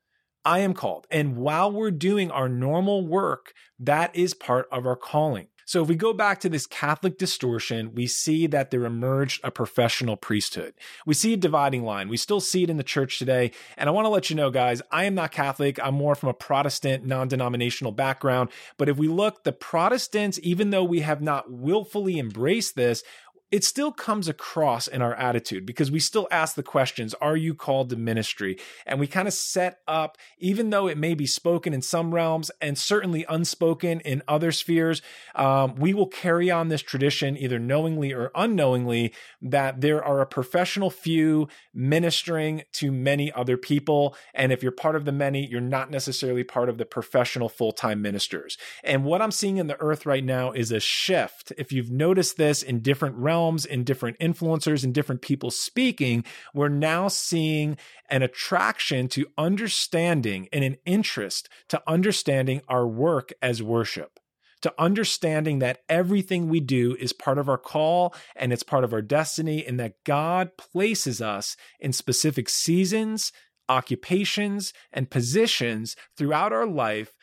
I 0.43 0.59
am 0.59 0.73
called. 0.73 1.07
And 1.09 1.37
while 1.37 1.71
we're 1.71 1.91
doing 1.91 2.31
our 2.31 2.49
normal 2.49 3.07
work, 3.07 3.53
that 3.79 4.13
is 4.13 4.33
part 4.33 4.67
of 4.71 4.85
our 4.85 4.97
calling. 4.97 5.47
So 5.69 5.83
if 5.83 5.87
we 5.87 5.95
go 5.95 6.13
back 6.13 6.39
to 6.39 6.49
this 6.49 6.65
Catholic 6.65 7.19
distortion, 7.19 7.93
we 7.93 8.07
see 8.07 8.47
that 8.47 8.71
there 8.71 8.85
emerged 8.85 9.39
a 9.43 9.51
professional 9.51 10.17
priesthood. 10.17 10.73
We 11.05 11.13
see 11.13 11.33
a 11.33 11.37
dividing 11.37 11.83
line. 11.83 12.09
We 12.09 12.17
still 12.17 12.39
see 12.39 12.63
it 12.63 12.71
in 12.71 12.77
the 12.77 12.83
church 12.83 13.19
today. 13.19 13.51
And 13.77 13.87
I 13.87 13.91
want 13.91 14.05
to 14.05 14.09
let 14.09 14.31
you 14.31 14.35
know, 14.35 14.49
guys, 14.49 14.81
I 14.91 15.03
am 15.03 15.13
not 15.13 15.31
Catholic. 15.31 15.79
I'm 15.79 15.93
more 15.93 16.15
from 16.15 16.29
a 16.29 16.33
Protestant, 16.33 17.05
non 17.05 17.27
denominational 17.27 17.91
background. 17.91 18.49
But 18.77 18.89
if 18.89 18.97
we 18.97 19.07
look, 19.07 19.43
the 19.43 19.51
Protestants, 19.51 20.39
even 20.41 20.71
though 20.71 20.83
we 20.83 21.01
have 21.01 21.21
not 21.21 21.51
willfully 21.51 22.17
embraced 22.17 22.75
this, 22.75 23.03
it 23.51 23.63
still 23.63 23.91
comes 23.91 24.27
across 24.27 24.87
in 24.87 25.01
our 25.01 25.15
attitude 25.15 25.65
because 25.65 25.89
we 25.89 25.99
still 25.99 26.27
ask 26.29 26.55
the 26.55 26.63
questions 26.63 27.13
Are 27.15 27.35
you 27.35 27.55
called 27.55 27.89
to 27.89 27.95
ministry? 27.95 28.57
And 28.85 28.99
we 28.99 29.07
kind 29.07 29.27
of 29.27 29.33
set 29.33 29.79
up, 29.87 30.17
even 30.37 30.69
though 30.69 30.87
it 30.87 30.97
may 30.97 31.15
be 31.15 31.25
spoken 31.25 31.73
in 31.73 31.81
some 31.81 32.13
realms 32.13 32.51
and 32.61 32.77
certainly 32.77 33.25
unspoken 33.27 34.01
in 34.01 34.21
other 34.27 34.51
spheres, 34.51 35.01
um, 35.35 35.75
we 35.75 35.93
will 35.93 36.07
carry 36.07 36.51
on 36.51 36.67
this 36.67 36.81
tradition 36.81 37.37
either 37.37 37.59
knowingly 37.59 38.13
or 38.13 38.31
unknowingly 38.35 39.13
that 39.41 39.81
there 39.81 40.03
are 40.03 40.21
a 40.21 40.27
professional 40.27 40.89
few 40.89 41.47
ministering 41.73 42.63
to 42.73 42.91
many 42.91 43.31
other 43.33 43.57
people. 43.57 44.15
And 44.33 44.51
if 44.51 44.61
you're 44.61 44.71
part 44.71 44.95
of 44.95 45.05
the 45.05 45.11
many, 45.11 45.47
you're 45.47 45.61
not 45.61 45.89
necessarily 45.89 46.43
part 46.43 46.69
of 46.69 46.77
the 46.77 46.85
professional 46.85 47.49
full 47.49 47.71
time 47.71 48.01
ministers. 48.01 48.57
And 48.83 49.03
what 49.03 49.21
I'm 49.21 49.31
seeing 49.31 49.57
in 49.57 49.67
the 49.67 49.79
earth 49.81 50.05
right 50.05 50.23
now 50.23 50.51
is 50.51 50.71
a 50.71 50.79
shift. 50.79 51.51
If 51.57 51.71
you've 51.71 51.91
noticed 51.91 52.37
this 52.37 52.61
in 52.61 52.81
different 52.81 53.15
realms, 53.15 53.38
realms 53.39 53.65
and 53.65 53.85
different 53.85 54.19
influencers 54.19 54.83
and 54.83 54.93
different 54.93 55.21
people 55.21 55.51
speaking, 55.51 56.23
we're 56.53 56.67
now 56.69 57.07
seeing 57.07 57.77
an 58.09 58.21
attraction 58.21 59.07
to 59.07 59.27
understanding 59.37 60.47
and 60.51 60.63
an 60.63 60.77
interest 60.85 61.49
to 61.69 61.81
understanding 61.87 62.61
our 62.67 62.87
work 62.87 63.31
as 63.41 63.63
worship 63.63 64.19
to 64.61 64.73
understanding 64.77 65.59
that 65.59 65.79
everything 65.87 66.49
we 66.49 66.59
do 66.59 66.93
is 66.99 67.13
part 67.13 67.37
of 67.37 67.47
our 67.47 67.57
call 67.57 68.13
and 68.35 68.51
it's 68.51 68.61
part 68.61 68.83
of 68.83 68.91
our 68.91 69.01
destiny, 69.01 69.65
and 69.65 69.79
that 69.79 69.93
God 70.05 70.57
places 70.57 71.21
us 71.21 71.55
in 71.79 71.93
specific 71.93 72.49
seasons, 72.49 73.31
occupations, 73.69 74.73
and 74.91 75.09
positions 75.09 75.95
throughout 76.17 76.51
our 76.51 76.67
life 76.67 77.13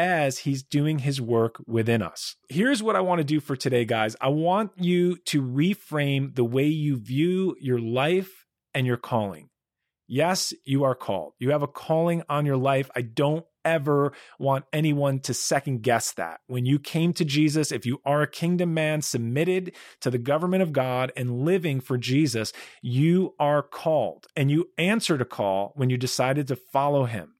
as 0.00 0.38
he's 0.38 0.62
doing 0.62 1.00
his 1.00 1.20
work 1.20 1.62
within 1.66 2.02
us. 2.02 2.36
Here's 2.48 2.82
what 2.82 2.96
I 2.96 3.00
want 3.00 3.18
to 3.18 3.24
do 3.24 3.40
for 3.40 3.56
today, 3.56 3.84
guys. 3.84 4.16
I 4.20 4.28
want 4.28 4.72
you 4.76 5.16
to 5.26 5.42
reframe 5.42 6.34
the 6.34 6.44
way 6.44 6.66
you 6.66 6.96
view 6.96 7.56
your 7.60 7.78
life 7.78 8.46
and 8.74 8.86
your 8.86 8.96
calling. 8.96 9.50
Yes, 10.08 10.52
you 10.64 10.84
are 10.84 10.94
called. 10.94 11.34
You 11.38 11.50
have 11.50 11.62
a 11.62 11.68
calling 11.68 12.22
on 12.28 12.46
your 12.46 12.56
life. 12.56 12.90
I 12.96 13.02
don't 13.02 13.44
ever 13.64 14.12
want 14.38 14.64
anyone 14.72 15.20
to 15.20 15.34
second 15.34 15.82
guess 15.82 16.12
that. 16.12 16.40
When 16.46 16.66
you 16.66 16.78
came 16.78 17.12
to 17.12 17.24
Jesus, 17.24 17.70
if 17.70 17.84
you 17.86 18.00
are 18.04 18.22
a 18.22 18.26
kingdom 18.26 18.74
man 18.74 19.02
submitted 19.02 19.72
to 20.00 20.10
the 20.10 20.18
government 20.18 20.62
of 20.62 20.72
God 20.72 21.12
and 21.16 21.44
living 21.44 21.80
for 21.80 21.98
Jesus, 21.98 22.52
you 22.82 23.34
are 23.38 23.62
called 23.62 24.26
and 24.34 24.50
you 24.50 24.70
answered 24.78 25.20
a 25.20 25.26
call 25.26 25.72
when 25.76 25.90
you 25.90 25.96
decided 25.96 26.48
to 26.48 26.56
follow 26.56 27.04
him. 27.04 27.34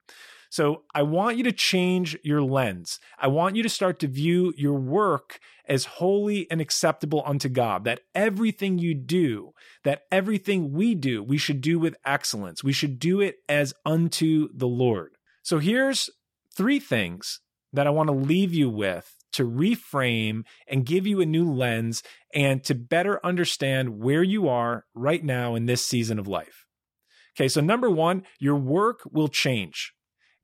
So 0.51 0.83
I 0.93 1.03
want 1.03 1.37
you 1.37 1.45
to 1.45 1.53
change 1.53 2.19
your 2.25 2.43
lens. 2.43 2.99
I 3.17 3.29
want 3.29 3.55
you 3.55 3.63
to 3.63 3.69
start 3.69 4.01
to 4.01 4.09
view 4.09 4.53
your 4.57 4.75
work 4.75 5.39
as 5.69 5.85
holy 5.85 6.51
and 6.51 6.61
acceptable 6.61 7.23
unto 7.25 7.49
God, 7.49 7.85
that 7.85 8.01
everything 8.17 8.77
you 8.79 8.95
do, 8.95 9.53
that 9.85 10.03
everything 10.11 10.73
we 10.73 10.97
do, 10.97 11.23
we 11.23 11.39
should 11.39 11.61
do 11.61 11.79
with 11.79 11.97
excellence. 12.05 12.65
We 12.65 12.73
should 12.73 12.99
do 12.99 13.21
it 13.21 13.37
as 13.49 13.73
unto 13.87 14.49
the 14.53 14.67
Lord. 14.67 15.13
So 15.45 15.61
here's 15.61 16.11
three 16.57 16.81
things 16.81 17.39
that 17.73 17.87
I 17.87 17.91
want 17.91 18.09
to 18.09 18.15
leave 18.15 18.53
you 18.53 18.69
with 18.69 19.15
to 19.35 19.49
reframe 19.49 20.43
and 20.67 20.85
give 20.85 21.07
you 21.07 21.21
a 21.21 21.27
new 21.27 21.49
lens 21.49 22.03
and 22.35 22.65
to 22.65 22.75
better 22.75 23.25
understand 23.25 24.01
where 24.01 24.25
you 24.25 24.49
are 24.49 24.85
right 24.97 25.23
now 25.23 25.55
in 25.55 25.67
this 25.67 25.87
season 25.87 26.19
of 26.19 26.27
life. 26.27 26.67
Okay, 27.39 27.47
so 27.47 27.61
number 27.61 27.89
one, 27.89 28.25
your 28.41 28.57
work 28.57 29.03
will 29.13 29.29
change 29.29 29.93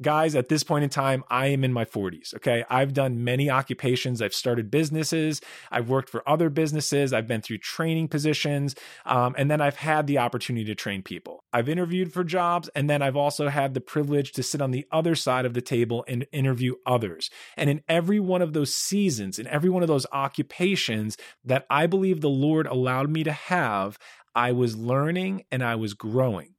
guys, 0.03 0.35
at 0.35 0.49
this 0.49 0.63
point 0.63 0.85
in 0.85 0.91
time, 0.91 1.25
I 1.31 1.47
am 1.49 1.65
in 1.65 1.73
my 1.73 1.85
40s. 1.85 2.35
Okay. 2.35 2.65
I've 2.69 2.93
done 2.93 3.25
many 3.25 3.51
occupations. 3.51 4.21
I've 4.21 4.35
started 4.35 4.71
businesses. 4.71 5.41
I've 5.71 5.89
worked 5.89 6.11
for 6.11 6.29
other 6.29 6.51
businesses. 6.51 7.13
I've 7.13 7.27
been 7.27 7.41
through 7.41 7.59
training 7.59 8.09
positions. 8.09 8.75
Um, 9.05 9.35
and 9.39 9.51
then 9.51 9.61
I've 9.61 9.77
had 9.77 10.07
the 10.07 10.19
opportunity 10.19 10.65
to 10.67 10.75
train 10.75 11.03
people. 11.03 11.43
I've 11.53 11.69
interviewed 11.69 12.13
for 12.13 12.25
jobs. 12.25 12.69
And 12.75 12.91
then 12.91 13.03
I've 13.03 13.17
also 13.17 13.49
had 13.49 13.75
the 13.75 13.81
privilege 13.81 14.33
to 14.33 14.43
sit 14.43 14.61
on 14.61 14.71
the 14.71 14.87
other 14.93 15.15
side 15.15 15.47
of 15.47 15.55
the 15.55 15.63
table 15.63 16.05
and 16.07 16.27
interview 16.33 16.75
others. 16.85 17.31
And 17.57 17.71
in 17.71 17.83
every 17.89 18.21
one 18.21 18.43
of 18.43 18.53
those 18.53 18.75
seasons, 18.75 19.39
in 19.39 19.47
every 19.47 19.71
one 19.71 19.83
of 19.83 19.89
those 19.89 20.07
occupations 20.13 21.17
that 21.45 21.67
I 21.71 21.87
believe 21.87 22.21
the 22.21 22.29
Lord 22.29 22.67
allowed 22.67 23.11
me 23.11 23.25
to 23.25 23.33
have, 23.33 23.99
I 24.35 24.53
was 24.53 24.77
learning 24.77 25.45
and 25.51 25.65
I 25.65 25.77
was 25.77 25.95
growing. 25.95 26.55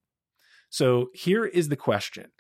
So 0.70 1.10
here 1.14 1.46
is 1.46 1.70
the 1.70 1.76
question 1.76 2.32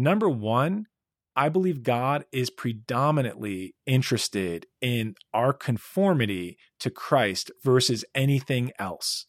Number 0.00 0.28
one, 0.28 0.86
I 1.34 1.48
believe 1.48 1.82
God 1.82 2.24
is 2.32 2.50
predominantly 2.50 3.74
interested 3.84 4.66
in 4.80 5.16
our 5.34 5.52
conformity 5.52 6.56
to 6.78 6.88
Christ 6.88 7.50
versus 7.64 8.04
anything 8.14 8.70
else. 8.78 9.26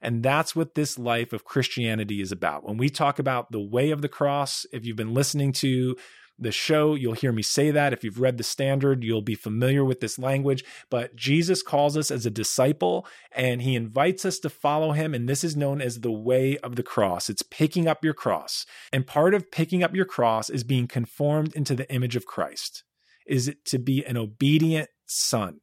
And 0.00 0.22
that's 0.22 0.54
what 0.54 0.76
this 0.76 0.96
life 0.96 1.32
of 1.32 1.44
Christianity 1.44 2.20
is 2.20 2.30
about. 2.30 2.64
When 2.64 2.76
we 2.76 2.88
talk 2.88 3.18
about 3.18 3.50
the 3.50 3.60
way 3.60 3.90
of 3.90 4.00
the 4.00 4.08
cross, 4.08 4.64
if 4.72 4.84
you've 4.84 4.96
been 4.96 5.12
listening 5.12 5.52
to 5.54 5.96
the 6.42 6.52
show, 6.52 6.94
you'll 6.94 7.12
hear 7.14 7.32
me 7.32 7.42
say 7.42 7.70
that. 7.70 7.92
If 7.92 8.04
you've 8.04 8.20
read 8.20 8.38
the 8.38 8.44
standard, 8.44 9.04
you'll 9.04 9.22
be 9.22 9.34
familiar 9.34 9.84
with 9.84 10.00
this 10.00 10.18
language. 10.18 10.64
But 10.90 11.16
Jesus 11.16 11.62
calls 11.62 11.96
us 11.96 12.10
as 12.10 12.26
a 12.26 12.30
disciple 12.30 13.06
and 13.34 13.62
he 13.62 13.74
invites 13.74 14.24
us 14.24 14.38
to 14.40 14.50
follow 14.50 14.92
him. 14.92 15.14
And 15.14 15.28
this 15.28 15.44
is 15.44 15.56
known 15.56 15.80
as 15.80 16.00
the 16.00 16.12
way 16.12 16.58
of 16.58 16.76
the 16.76 16.82
cross. 16.82 17.30
It's 17.30 17.42
picking 17.42 17.88
up 17.88 18.04
your 18.04 18.14
cross. 18.14 18.66
And 18.92 19.06
part 19.06 19.34
of 19.34 19.50
picking 19.50 19.82
up 19.82 19.94
your 19.94 20.04
cross 20.04 20.50
is 20.50 20.64
being 20.64 20.86
conformed 20.86 21.54
into 21.54 21.74
the 21.74 21.92
image 21.92 22.16
of 22.16 22.26
Christ, 22.26 22.84
is 23.26 23.48
it 23.48 23.64
to 23.66 23.78
be 23.78 24.04
an 24.04 24.16
obedient 24.16 24.88
son. 25.06 25.60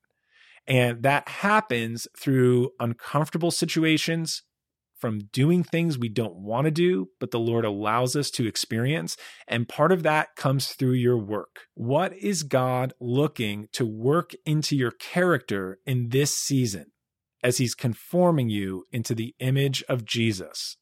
And 0.68 1.02
that 1.04 1.28
happens 1.28 2.08
through 2.16 2.72
uncomfortable 2.80 3.50
situations, 3.50 4.44
from 5.00 5.22
doing 5.32 5.64
things 5.64 5.98
we 5.98 6.10
don't 6.10 6.36
want 6.36 6.66
to 6.66 6.72
do, 6.72 7.10
but 7.20 7.32
the 7.32 7.40
Lord 7.40 7.66
allows 7.66 8.16
us 8.16 8.30
to 8.32 8.48
experience. 8.48 9.18
And 9.48 9.70
part 9.70 9.92
of 9.92 10.04
that 10.04 10.36
comes 10.36 10.68
through 10.68 10.94
your 10.94 11.18
work. 11.18 11.62
What 11.74 12.14
is 12.18 12.44
God 12.44 12.94
looking 13.00 13.68
to 13.74 13.86
work 13.86 14.34
into 14.46 14.76
your 14.76 14.92
character 14.92 15.80
in 15.86 16.10
this 16.10 16.36
season 16.36 16.88
as 17.44 17.58
He's 17.58 17.76
conforming 17.76 18.50
you 18.50 18.86
into 18.92 19.16
the 19.16 19.34
image 19.40 19.84
of 19.88 20.06
Jesus? 20.06 20.78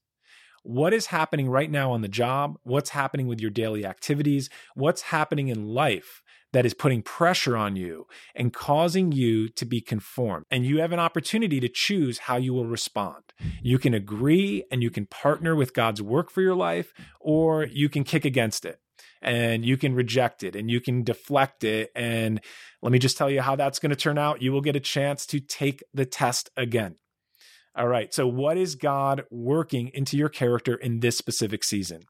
What 0.64 0.94
is 0.94 1.08
happening 1.08 1.48
right 1.48 1.72
now 1.72 1.92
on 1.92 2.02
the 2.02 2.10
job? 2.10 2.56
What's 2.64 2.90
happening 2.90 3.28
with 3.28 3.40
your 3.40 3.52
daily 3.52 3.86
activities? 3.86 4.50
What's 4.76 5.04
happening 5.04 5.48
in 5.48 5.64
life 5.64 6.22
that 6.54 6.66
is 6.66 6.74
putting 6.74 7.02
pressure 7.02 7.58
on 7.58 7.76
you 7.76 8.08
and 8.36 8.54
causing 8.54 9.12
you 9.12 9.50
to 9.50 9.66
be 9.66 9.82
conformed. 9.82 10.46
And 10.50 10.66
you 10.66 10.80
have 10.80 10.92
an 10.92 11.00
opportunity 11.00 11.60
to 11.60 11.70
choose 11.70 12.20
how 12.20 12.38
you 12.38 12.54
will 12.54 12.66
respond. 12.66 13.24
You 13.62 13.78
can 13.78 13.94
agree 13.94 14.64
and 14.72 14.82
you 14.82 14.90
can 14.90 15.06
partner 15.06 15.56
with 15.56 15.74
God's 15.74 16.02
work 16.02 16.32
for 16.32 16.42
your 16.42 16.56
life, 16.56 16.94
or 17.20 17.66
you 17.66 17.90
can 17.90 18.04
kick 18.04 18.26
against 18.26 18.66
it 18.66 18.80
and 19.22 19.66
you 19.66 19.78
can 19.78 19.94
reject 19.94 20.44
it 20.44 20.56
and 20.56 20.70
you 20.70 20.80
can 20.80 21.04
deflect 21.04 21.64
it. 21.64 21.92
And 21.96 22.42
let 22.82 22.92
me 22.92 23.00
just 23.00 23.18
tell 23.18 23.30
you 23.30 23.42
how 23.42 23.56
that's 23.56 23.80
going 23.80 23.90
to 23.90 23.96
turn 23.96 24.18
out. 24.18 24.42
You 24.42 24.52
will 24.52 24.62
get 24.62 24.76
a 24.76 24.82
chance 24.82 25.26
to 25.28 25.40
take 25.40 25.84
the 25.94 26.06
test 26.06 26.50
again. 26.56 26.96
All 27.78 27.88
right. 27.88 28.12
So, 28.12 28.28
what 28.28 28.58
is 28.58 28.74
God 28.74 29.24
working 29.30 29.92
into 29.94 30.18
your 30.18 30.30
character 30.30 30.74
in 30.76 31.00
this 31.00 31.16
specific 31.16 31.64
season? 31.64 32.02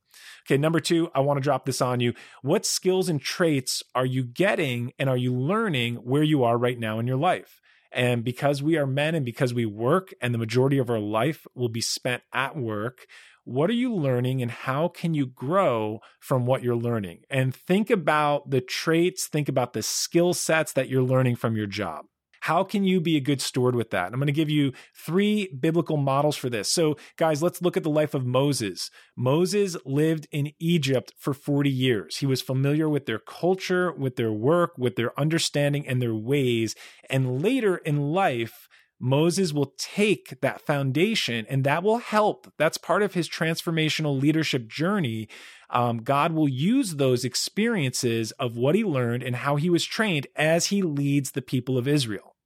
Okay. 0.45 0.57
Number 0.57 0.79
two, 0.79 1.09
I 1.13 1.19
want 1.19 1.37
to 1.37 1.43
drop 1.43 1.65
this 1.65 1.81
on 1.81 1.99
you. 1.99 2.13
What 2.41 2.65
skills 2.65 3.09
and 3.09 3.21
traits 3.21 3.83
are 3.93 4.05
you 4.05 4.23
getting 4.23 4.93
and 4.97 5.09
are 5.09 5.17
you 5.17 5.35
learning 5.35 5.95
where 5.95 6.23
you 6.23 6.45
are 6.45 6.57
right 6.57 6.79
now 6.79 6.99
in 6.99 7.07
your 7.07 7.17
life? 7.17 7.59
And 7.91 8.23
because 8.23 8.63
we 8.63 8.77
are 8.77 8.87
men 8.87 9.13
and 9.13 9.25
because 9.25 9.53
we 9.53 9.65
work 9.65 10.13
and 10.21 10.33
the 10.33 10.37
majority 10.37 10.77
of 10.77 10.89
our 10.89 10.99
life 10.99 11.45
will 11.53 11.69
be 11.69 11.81
spent 11.81 12.23
at 12.33 12.55
work, 12.55 13.05
what 13.43 13.69
are 13.69 13.73
you 13.73 13.93
learning 13.93 14.41
and 14.41 14.51
how 14.51 14.87
can 14.87 15.13
you 15.13 15.25
grow 15.25 15.99
from 16.19 16.45
what 16.45 16.63
you're 16.63 16.75
learning? 16.75 17.21
And 17.29 17.53
think 17.53 17.89
about 17.89 18.49
the 18.49 18.61
traits, 18.61 19.27
think 19.27 19.49
about 19.49 19.73
the 19.73 19.81
skill 19.81 20.33
sets 20.33 20.73
that 20.73 20.89
you're 20.89 21.03
learning 21.03 21.37
from 21.37 21.55
your 21.55 21.67
job. 21.67 22.05
How 22.41 22.63
can 22.63 22.83
you 22.83 22.99
be 22.99 23.17
a 23.17 23.21
good 23.21 23.41
steward 23.41 23.75
with 23.75 23.91
that? 23.91 24.07
I'm 24.07 24.19
going 24.19 24.27
to 24.27 24.33
give 24.33 24.49
you 24.49 24.73
three 24.95 25.47
biblical 25.59 25.97
models 25.97 26.35
for 26.35 26.49
this. 26.49 26.71
So, 26.71 26.97
guys, 27.17 27.41
let's 27.41 27.61
look 27.61 27.77
at 27.77 27.83
the 27.83 27.89
life 27.89 28.13
of 28.13 28.25
Moses. 28.25 28.89
Moses 29.15 29.75
lived 29.85 30.27
in 30.31 30.51
Egypt 30.59 31.13
for 31.17 31.33
40 31.33 31.69
years. 31.69 32.17
He 32.17 32.25
was 32.25 32.41
familiar 32.41 32.87
with 32.89 33.05
their 33.05 33.19
culture, 33.19 33.91
with 33.91 34.15
their 34.15 34.31
work, 34.31 34.77
with 34.77 34.95
their 34.95 35.17
understanding 35.19 35.87
and 35.87 36.01
their 36.01 36.15
ways. 36.15 36.75
And 37.09 37.41
later 37.41 37.77
in 37.77 37.97
life, 38.11 38.67
Moses 38.99 39.53
will 39.53 39.73
take 39.77 40.39
that 40.41 40.61
foundation 40.61 41.45
and 41.49 41.63
that 41.63 41.83
will 41.83 41.97
help. 41.97 42.51
That's 42.57 42.77
part 42.77 43.03
of 43.03 43.13
his 43.13 43.29
transformational 43.29 44.19
leadership 44.19 44.67
journey. 44.67 45.27
Um, 45.69 45.97
God 45.97 46.31
will 46.31 46.47
use 46.47 46.95
those 46.95 47.25
experiences 47.25 48.31
of 48.33 48.55
what 48.57 48.75
he 48.75 48.83
learned 48.83 49.23
and 49.23 49.35
how 49.35 49.57
he 49.57 49.69
was 49.69 49.85
trained 49.85 50.27
as 50.35 50.67
he 50.67 50.81
leads 50.81 51.31
the 51.31 51.41
people 51.41 51.77
of 51.77 51.87
Israel. 51.87 52.36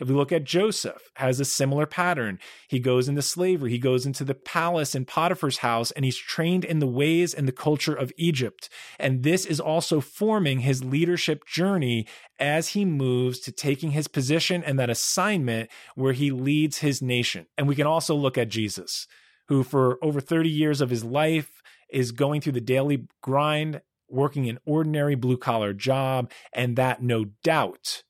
If 0.00 0.08
we 0.08 0.14
look 0.14 0.32
at 0.32 0.44
Joseph, 0.44 1.10
has 1.16 1.40
a 1.40 1.44
similar 1.44 1.86
pattern. 1.86 2.38
He 2.68 2.78
goes 2.78 3.08
into 3.08 3.22
slavery, 3.22 3.70
he 3.70 3.78
goes 3.78 4.06
into 4.06 4.24
the 4.24 4.34
palace 4.34 4.94
in 4.94 5.04
Potiphar's 5.04 5.58
house, 5.58 5.90
and 5.92 6.04
he's 6.04 6.16
trained 6.16 6.64
in 6.64 6.78
the 6.78 6.86
ways 6.86 7.32
and 7.34 7.48
the 7.48 7.52
culture 7.52 7.94
of 7.94 8.12
Egypt. 8.16 8.68
And 8.98 9.22
this 9.22 9.46
is 9.46 9.60
also 9.60 10.00
forming 10.00 10.60
his 10.60 10.84
leadership 10.84 11.46
journey 11.46 12.06
as 12.38 12.68
he 12.68 12.84
moves 12.84 13.40
to 13.40 13.52
taking 13.52 13.92
his 13.92 14.08
position 14.08 14.62
and 14.62 14.78
that 14.78 14.90
assignment 14.90 15.70
where 15.94 16.12
he 16.12 16.30
leads 16.30 16.78
his 16.78 17.00
nation. 17.00 17.46
And 17.56 17.66
we 17.66 17.74
can 17.74 17.86
also 17.86 18.14
look 18.14 18.36
at 18.36 18.48
Jesus, 18.48 19.06
who 19.48 19.62
for 19.62 19.98
over 20.02 20.20
30 20.20 20.48
years 20.48 20.80
of 20.80 20.90
his 20.90 21.04
life 21.04 21.62
is 21.90 22.12
going 22.12 22.40
through 22.40 22.52
the 22.52 22.60
daily 22.60 23.06
grind, 23.22 23.80
working 24.08 24.48
an 24.48 24.58
ordinary 24.66 25.14
blue 25.14 25.36
collar 25.36 25.72
job, 25.72 26.30
and 26.52 26.76
that 26.76 27.02
no 27.02 27.26
doubt 27.42 28.02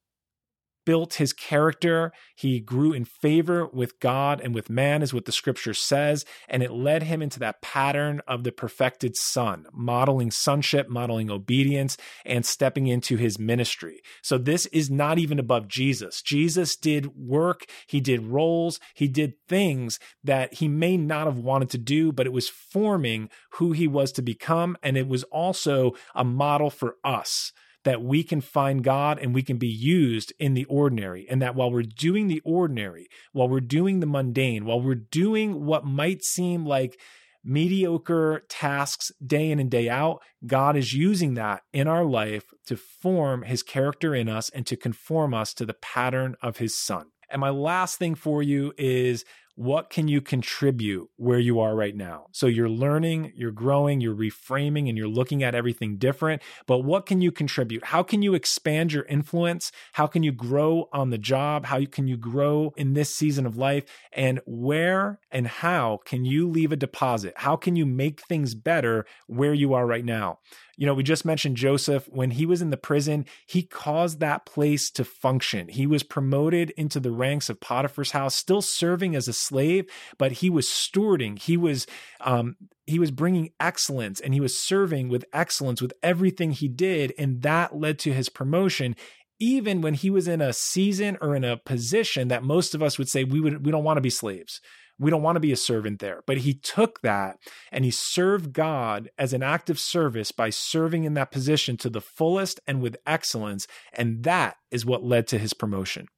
built 0.86 1.14
his 1.14 1.34
character. 1.34 2.12
He 2.34 2.60
grew 2.60 2.94
in 2.94 3.04
favor 3.04 3.66
with 3.66 4.00
God 4.00 4.40
and 4.40 4.54
with 4.54 4.70
man, 4.70 5.02
is 5.02 5.12
what 5.12 5.26
the 5.26 5.32
scripture 5.32 5.74
says. 5.74 6.24
And 6.48 6.62
it 6.62 6.70
led 6.70 7.02
him 7.02 7.20
into 7.20 7.38
that 7.40 7.60
pattern 7.60 8.22
of 8.26 8.44
the 8.44 8.52
perfected 8.52 9.16
son, 9.16 9.66
modeling 9.72 10.30
sonship, 10.30 10.88
modeling 10.88 11.30
obedience, 11.30 11.98
and 12.24 12.46
stepping 12.46 12.86
into 12.86 13.18
his 13.18 13.38
ministry. 13.38 14.00
So 14.22 14.38
this 14.38 14.64
is 14.66 14.88
not 14.88 15.18
even 15.18 15.38
above 15.38 15.68
Jesus. 15.68 16.22
Jesus 16.22 16.76
did 16.76 17.14
work, 17.16 17.66
he 17.86 18.00
did 18.00 18.22
roles, 18.22 18.80
he 18.94 19.08
did 19.08 19.34
things 19.48 19.98
that 20.24 20.54
he 20.54 20.68
may 20.68 20.96
not 20.96 21.26
have 21.26 21.38
wanted 21.38 21.68
to 21.70 21.78
do, 21.78 22.12
but 22.12 22.26
it 22.26 22.32
was 22.32 22.48
forming 22.48 23.28
who 23.54 23.72
he 23.72 23.88
was 23.88 24.12
to 24.12 24.22
become. 24.22 24.76
And 24.82 24.96
it 24.96 25.08
was 25.08 25.24
also 25.24 25.94
a 26.14 26.24
model 26.24 26.70
for 26.70 26.96
us 27.04 27.52
that 27.86 28.02
we 28.02 28.24
can 28.24 28.40
find 28.40 28.82
God 28.82 29.20
and 29.20 29.32
we 29.32 29.44
can 29.44 29.58
be 29.58 29.68
used 29.68 30.32
in 30.40 30.54
the 30.54 30.64
ordinary. 30.64 31.24
And 31.30 31.40
that 31.40 31.54
while 31.54 31.70
we're 31.70 31.82
doing 31.82 32.26
the 32.26 32.42
ordinary, 32.44 33.06
while 33.32 33.48
we're 33.48 33.60
doing 33.60 34.00
the 34.00 34.06
mundane, 34.06 34.64
while 34.64 34.80
we're 34.80 34.96
doing 34.96 35.64
what 35.64 35.84
might 35.84 36.24
seem 36.24 36.66
like 36.66 36.98
mediocre 37.44 38.42
tasks 38.48 39.12
day 39.24 39.52
in 39.52 39.60
and 39.60 39.70
day 39.70 39.88
out, 39.88 40.20
God 40.44 40.76
is 40.76 40.94
using 40.94 41.34
that 41.34 41.62
in 41.72 41.86
our 41.86 42.04
life 42.04 42.46
to 42.66 42.76
form 42.76 43.42
his 43.42 43.62
character 43.62 44.16
in 44.16 44.28
us 44.28 44.50
and 44.50 44.66
to 44.66 44.76
conform 44.76 45.32
us 45.32 45.54
to 45.54 45.64
the 45.64 45.74
pattern 45.74 46.34
of 46.42 46.56
his 46.56 46.76
son. 46.76 47.06
And 47.30 47.40
my 47.40 47.50
last 47.50 47.98
thing 47.98 48.14
for 48.14 48.42
you 48.42 48.72
is 48.78 49.24
what 49.56 49.88
can 49.88 50.06
you 50.06 50.20
contribute 50.20 51.08
where 51.16 51.38
you 51.38 51.60
are 51.60 51.74
right 51.74 51.96
now? 51.96 52.26
So 52.32 52.46
you're 52.46 52.68
learning, 52.68 53.32
you're 53.34 53.50
growing, 53.50 54.02
you're 54.02 54.14
reframing, 54.14 54.86
and 54.86 54.98
you're 54.98 55.08
looking 55.08 55.42
at 55.42 55.54
everything 55.54 55.96
different. 55.96 56.42
But 56.66 56.80
what 56.80 57.06
can 57.06 57.22
you 57.22 57.32
contribute? 57.32 57.86
How 57.86 58.02
can 58.02 58.20
you 58.20 58.34
expand 58.34 58.92
your 58.92 59.04
influence? 59.04 59.72
How 59.94 60.06
can 60.06 60.22
you 60.22 60.30
grow 60.30 60.90
on 60.92 61.08
the 61.08 61.16
job? 61.16 61.64
How 61.64 61.82
can 61.86 62.06
you 62.06 62.18
grow 62.18 62.74
in 62.76 62.92
this 62.92 63.14
season 63.14 63.46
of 63.46 63.56
life? 63.56 63.84
And 64.12 64.40
where 64.44 65.20
and 65.30 65.46
how 65.46 66.00
can 66.04 66.26
you 66.26 66.46
leave 66.46 66.70
a 66.70 66.76
deposit? 66.76 67.32
How 67.36 67.56
can 67.56 67.76
you 67.76 67.86
make 67.86 68.20
things 68.20 68.54
better 68.54 69.06
where 69.26 69.54
you 69.54 69.72
are 69.72 69.86
right 69.86 70.04
now? 70.04 70.38
You 70.76 70.86
know, 70.86 70.94
we 70.94 71.02
just 71.02 71.24
mentioned 71.24 71.56
Joseph. 71.56 72.06
When 72.08 72.32
he 72.32 72.44
was 72.44 72.60
in 72.60 72.70
the 72.70 72.76
prison, 72.76 73.26
he 73.46 73.62
caused 73.62 74.20
that 74.20 74.44
place 74.44 74.90
to 74.92 75.04
function. 75.04 75.68
He 75.68 75.86
was 75.86 76.02
promoted 76.02 76.70
into 76.70 77.00
the 77.00 77.10
ranks 77.10 77.48
of 77.48 77.60
Potiphar's 77.60 78.10
house, 78.10 78.34
still 78.34 78.62
serving 78.62 79.16
as 79.16 79.26
a 79.26 79.32
slave, 79.32 79.90
but 80.18 80.32
he 80.32 80.50
was 80.50 80.66
stewarding. 80.66 81.38
He 81.38 81.56
was, 81.56 81.86
um, 82.20 82.56
he 82.86 82.98
was 82.98 83.10
bringing 83.10 83.50
excellence 83.58 84.20
and 84.20 84.34
he 84.34 84.40
was 84.40 84.58
serving 84.58 85.08
with 85.08 85.24
excellence 85.32 85.80
with 85.80 85.94
everything 86.02 86.52
he 86.52 86.68
did. 86.68 87.14
And 87.18 87.42
that 87.42 87.76
led 87.76 87.98
to 88.00 88.12
his 88.12 88.28
promotion 88.28 88.96
even 89.38 89.82
when 89.82 89.94
he 89.94 90.08
was 90.08 90.26
in 90.26 90.40
a 90.40 90.52
season 90.52 91.18
or 91.20 91.36
in 91.36 91.44
a 91.44 91.58
position 91.58 92.28
that 92.28 92.42
most 92.42 92.74
of 92.74 92.82
us 92.82 92.96
would 92.98 93.08
say 93.08 93.22
we 93.22 93.40
would 93.40 93.66
we 93.66 93.72
don't 93.72 93.84
want 93.84 93.98
to 93.98 94.02
be 94.02 94.10
slaves 94.10 94.60
we 94.98 95.10
don't 95.10 95.22
want 95.22 95.36
to 95.36 95.40
be 95.40 95.52
a 95.52 95.56
servant 95.56 95.98
there. 95.98 96.22
But 96.26 96.38
he 96.38 96.54
took 96.54 97.02
that 97.02 97.38
and 97.70 97.84
he 97.84 97.90
served 97.90 98.52
God 98.52 99.10
as 99.18 99.32
an 99.32 99.42
act 99.42 99.70
of 99.70 99.78
service 99.78 100.32
by 100.32 100.50
serving 100.50 101.04
in 101.04 101.14
that 101.14 101.30
position 101.30 101.76
to 101.78 101.90
the 101.90 102.00
fullest 102.00 102.60
and 102.66 102.80
with 102.80 102.96
excellence. 103.06 103.66
And 103.92 104.22
that 104.24 104.56
is 104.70 104.86
what 104.86 105.04
led 105.04 105.26
to 105.28 105.38
his 105.38 105.52
promotion. 105.52 106.08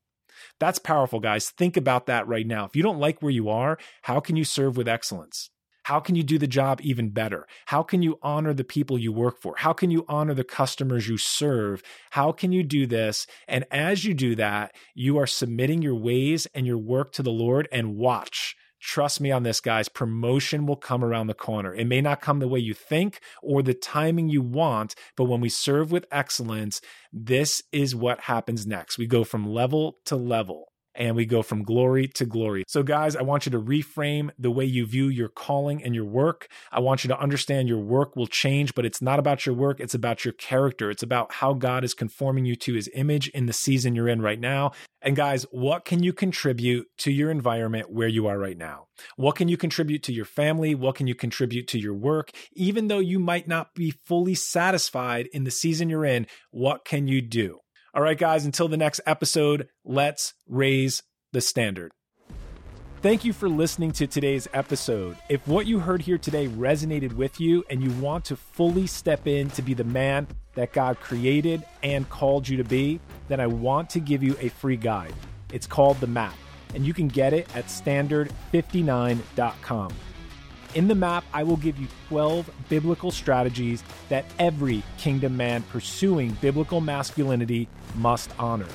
That's 0.60 0.78
powerful, 0.78 1.20
guys. 1.20 1.50
Think 1.50 1.76
about 1.76 2.06
that 2.06 2.26
right 2.26 2.46
now. 2.46 2.64
If 2.64 2.76
you 2.76 2.82
don't 2.82 3.00
like 3.00 3.20
where 3.20 3.32
you 3.32 3.48
are, 3.48 3.78
how 4.02 4.20
can 4.20 4.36
you 4.36 4.44
serve 4.44 4.76
with 4.76 4.88
excellence? 4.88 5.50
How 5.88 6.00
can 6.00 6.16
you 6.16 6.22
do 6.22 6.36
the 6.36 6.46
job 6.46 6.80
even 6.82 7.08
better? 7.08 7.46
How 7.64 7.82
can 7.82 8.02
you 8.02 8.18
honor 8.20 8.52
the 8.52 8.62
people 8.62 8.98
you 8.98 9.10
work 9.10 9.40
for? 9.40 9.54
How 9.56 9.72
can 9.72 9.90
you 9.90 10.04
honor 10.06 10.34
the 10.34 10.44
customers 10.44 11.08
you 11.08 11.16
serve? 11.16 11.82
How 12.10 12.30
can 12.30 12.52
you 12.52 12.62
do 12.62 12.86
this? 12.86 13.26
And 13.48 13.64
as 13.70 14.04
you 14.04 14.12
do 14.12 14.34
that, 14.34 14.74
you 14.94 15.16
are 15.16 15.26
submitting 15.26 15.80
your 15.80 15.94
ways 15.94 16.46
and 16.54 16.66
your 16.66 16.76
work 16.76 17.12
to 17.12 17.22
the 17.22 17.30
Lord 17.30 17.68
and 17.72 17.96
watch 17.96 18.47
Trust 18.88 19.20
me 19.20 19.30
on 19.30 19.42
this, 19.42 19.60
guys. 19.60 19.90
Promotion 19.90 20.64
will 20.64 20.74
come 20.74 21.04
around 21.04 21.26
the 21.26 21.34
corner. 21.34 21.74
It 21.74 21.84
may 21.86 22.00
not 22.00 22.22
come 22.22 22.38
the 22.38 22.48
way 22.48 22.58
you 22.58 22.72
think 22.72 23.20
or 23.42 23.62
the 23.62 23.74
timing 23.74 24.30
you 24.30 24.40
want, 24.40 24.94
but 25.14 25.24
when 25.24 25.42
we 25.42 25.50
serve 25.50 25.92
with 25.92 26.06
excellence, 26.10 26.80
this 27.12 27.62
is 27.70 27.94
what 27.94 28.20
happens 28.20 28.66
next. 28.66 28.96
We 28.96 29.06
go 29.06 29.24
from 29.24 29.46
level 29.46 29.98
to 30.06 30.16
level 30.16 30.72
and 30.98 31.14
we 31.14 31.24
go 31.24 31.42
from 31.42 31.62
glory 31.62 32.08
to 32.08 32.26
glory. 32.26 32.64
So, 32.66 32.82
guys, 32.82 33.16
I 33.16 33.22
want 33.22 33.46
you 33.46 33.52
to 33.52 33.60
reframe 33.60 34.30
the 34.38 34.50
way 34.50 34.64
you 34.64 34.84
view 34.84 35.08
your 35.08 35.28
calling 35.28 35.82
and 35.82 35.94
your 35.94 36.04
work. 36.04 36.48
I 36.72 36.80
want 36.80 37.04
you 37.04 37.08
to 37.08 37.18
understand 37.18 37.68
your 37.68 37.78
work 37.78 38.16
will 38.16 38.26
change, 38.26 38.74
but 38.74 38.84
it's 38.84 39.00
not 39.00 39.18
about 39.18 39.46
your 39.46 39.54
work, 39.54 39.80
it's 39.80 39.94
about 39.94 40.24
your 40.24 40.34
character. 40.34 40.90
It's 40.90 41.02
about 41.02 41.32
how 41.32 41.54
God 41.54 41.84
is 41.84 41.94
conforming 41.94 42.44
you 42.44 42.56
to 42.56 42.74
his 42.74 42.90
image 42.94 43.28
in 43.28 43.46
the 43.46 43.52
season 43.52 43.94
you're 43.94 44.08
in 44.08 44.20
right 44.20 44.40
now. 44.40 44.72
And, 45.00 45.14
guys, 45.14 45.46
what 45.52 45.84
can 45.84 46.02
you 46.02 46.12
contribute 46.12 46.88
to 46.98 47.12
your 47.12 47.30
environment 47.30 47.90
where 47.90 48.08
you 48.08 48.26
are 48.26 48.38
right 48.38 48.58
now? 48.58 48.88
What 49.14 49.36
can 49.36 49.46
you 49.46 49.56
contribute 49.56 50.02
to 50.04 50.12
your 50.12 50.24
family? 50.24 50.74
What 50.74 50.96
can 50.96 51.06
you 51.06 51.14
contribute 51.14 51.68
to 51.68 51.78
your 51.78 51.94
work? 51.94 52.32
Even 52.52 52.88
though 52.88 52.98
you 52.98 53.20
might 53.20 53.46
not 53.46 53.74
be 53.74 53.92
fully 53.92 54.34
satisfied 54.34 55.28
in 55.32 55.44
the 55.44 55.52
season 55.52 55.88
you're 55.88 56.04
in, 56.04 56.26
what 56.50 56.84
can 56.84 57.06
you 57.06 57.22
do? 57.22 57.60
All 57.98 58.04
right, 58.04 58.16
guys, 58.16 58.44
until 58.44 58.68
the 58.68 58.76
next 58.76 59.00
episode, 59.06 59.66
let's 59.84 60.34
raise 60.46 61.02
the 61.32 61.40
standard. 61.40 61.90
Thank 63.02 63.24
you 63.24 63.32
for 63.32 63.48
listening 63.48 63.90
to 63.94 64.06
today's 64.06 64.46
episode. 64.54 65.16
If 65.28 65.48
what 65.48 65.66
you 65.66 65.80
heard 65.80 66.02
here 66.02 66.16
today 66.16 66.46
resonated 66.46 67.14
with 67.14 67.40
you 67.40 67.64
and 67.68 67.82
you 67.82 67.90
want 68.00 68.24
to 68.26 68.36
fully 68.36 68.86
step 68.86 69.26
in 69.26 69.50
to 69.50 69.62
be 69.62 69.74
the 69.74 69.82
man 69.82 70.28
that 70.54 70.72
God 70.72 71.00
created 71.00 71.64
and 71.82 72.08
called 72.08 72.48
you 72.48 72.56
to 72.58 72.62
be, 72.62 73.00
then 73.26 73.40
I 73.40 73.48
want 73.48 73.90
to 73.90 73.98
give 73.98 74.22
you 74.22 74.36
a 74.38 74.48
free 74.48 74.76
guide. 74.76 75.14
It's 75.52 75.66
called 75.66 75.98
The 75.98 76.06
Map, 76.06 76.36
and 76.76 76.86
you 76.86 76.94
can 76.94 77.08
get 77.08 77.32
it 77.32 77.48
at 77.56 77.66
standard59.com. 77.66 79.92
In 80.74 80.86
the 80.86 80.94
map, 80.94 81.24
I 81.32 81.44
will 81.44 81.56
give 81.56 81.78
you 81.78 81.86
12 82.08 82.50
biblical 82.68 83.10
strategies 83.10 83.82
that 84.10 84.26
every 84.38 84.82
kingdom 84.98 85.34
man 85.36 85.62
pursuing 85.62 86.32
biblical 86.42 86.82
masculinity 86.82 87.68
must 87.96 88.30
honor. 88.38 88.68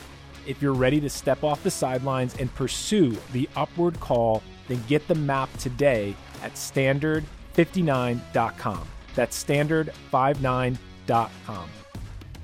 If 0.48 0.60
you're 0.62 0.74
ready 0.74 1.00
to 1.02 1.10
step 1.10 1.44
off 1.44 1.62
the 1.64 1.72
sidelines 1.72 2.38
and 2.38 2.56
pursue 2.56 3.18
the 3.32 3.50
upward 3.56 4.00
call, 4.00 4.42
then 4.68 4.84
get 4.88 5.08
the 5.08 5.16
map 5.16 5.50
today 5.58 6.16
at 6.42 6.54
standard59.com. 6.54 8.88
That's 9.16 9.44
standard59.com. 9.44 11.70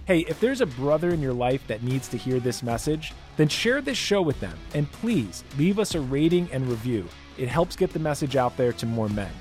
Hey, 0.05 0.19
if 0.27 0.39
there's 0.39 0.62
a 0.62 0.65
brother 0.65 1.09
in 1.09 1.21
your 1.21 1.33
life 1.33 1.67
that 1.67 1.83
needs 1.83 2.07
to 2.09 2.17
hear 2.17 2.39
this 2.39 2.63
message, 2.63 3.13
then 3.38 3.47
share 3.47 3.79
this 3.81 3.97
show 3.97 4.21
with 4.21 4.39
them 4.39 4.57
and 4.73 4.91
please 4.91 5.43
leave 5.57 5.79
us 5.79 5.95
a 5.95 5.99
rating 5.99 6.49
and 6.51 6.67
review. 6.67 7.07
It 7.39 7.47
helps 7.47 7.78
get 7.78 7.93
the 7.93 7.99
message 7.99 8.36
out 8.36 8.58
there 8.58 8.73
to 8.73 8.86
more 8.86 9.08
men. 9.08 9.32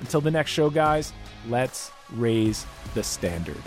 Until 0.00 0.20
the 0.20 0.30
next 0.30 0.50
show, 0.50 0.70
guys, 0.70 1.12
let's 1.48 1.92
raise 2.10 2.66
the 2.94 3.02
standard. 3.04 3.62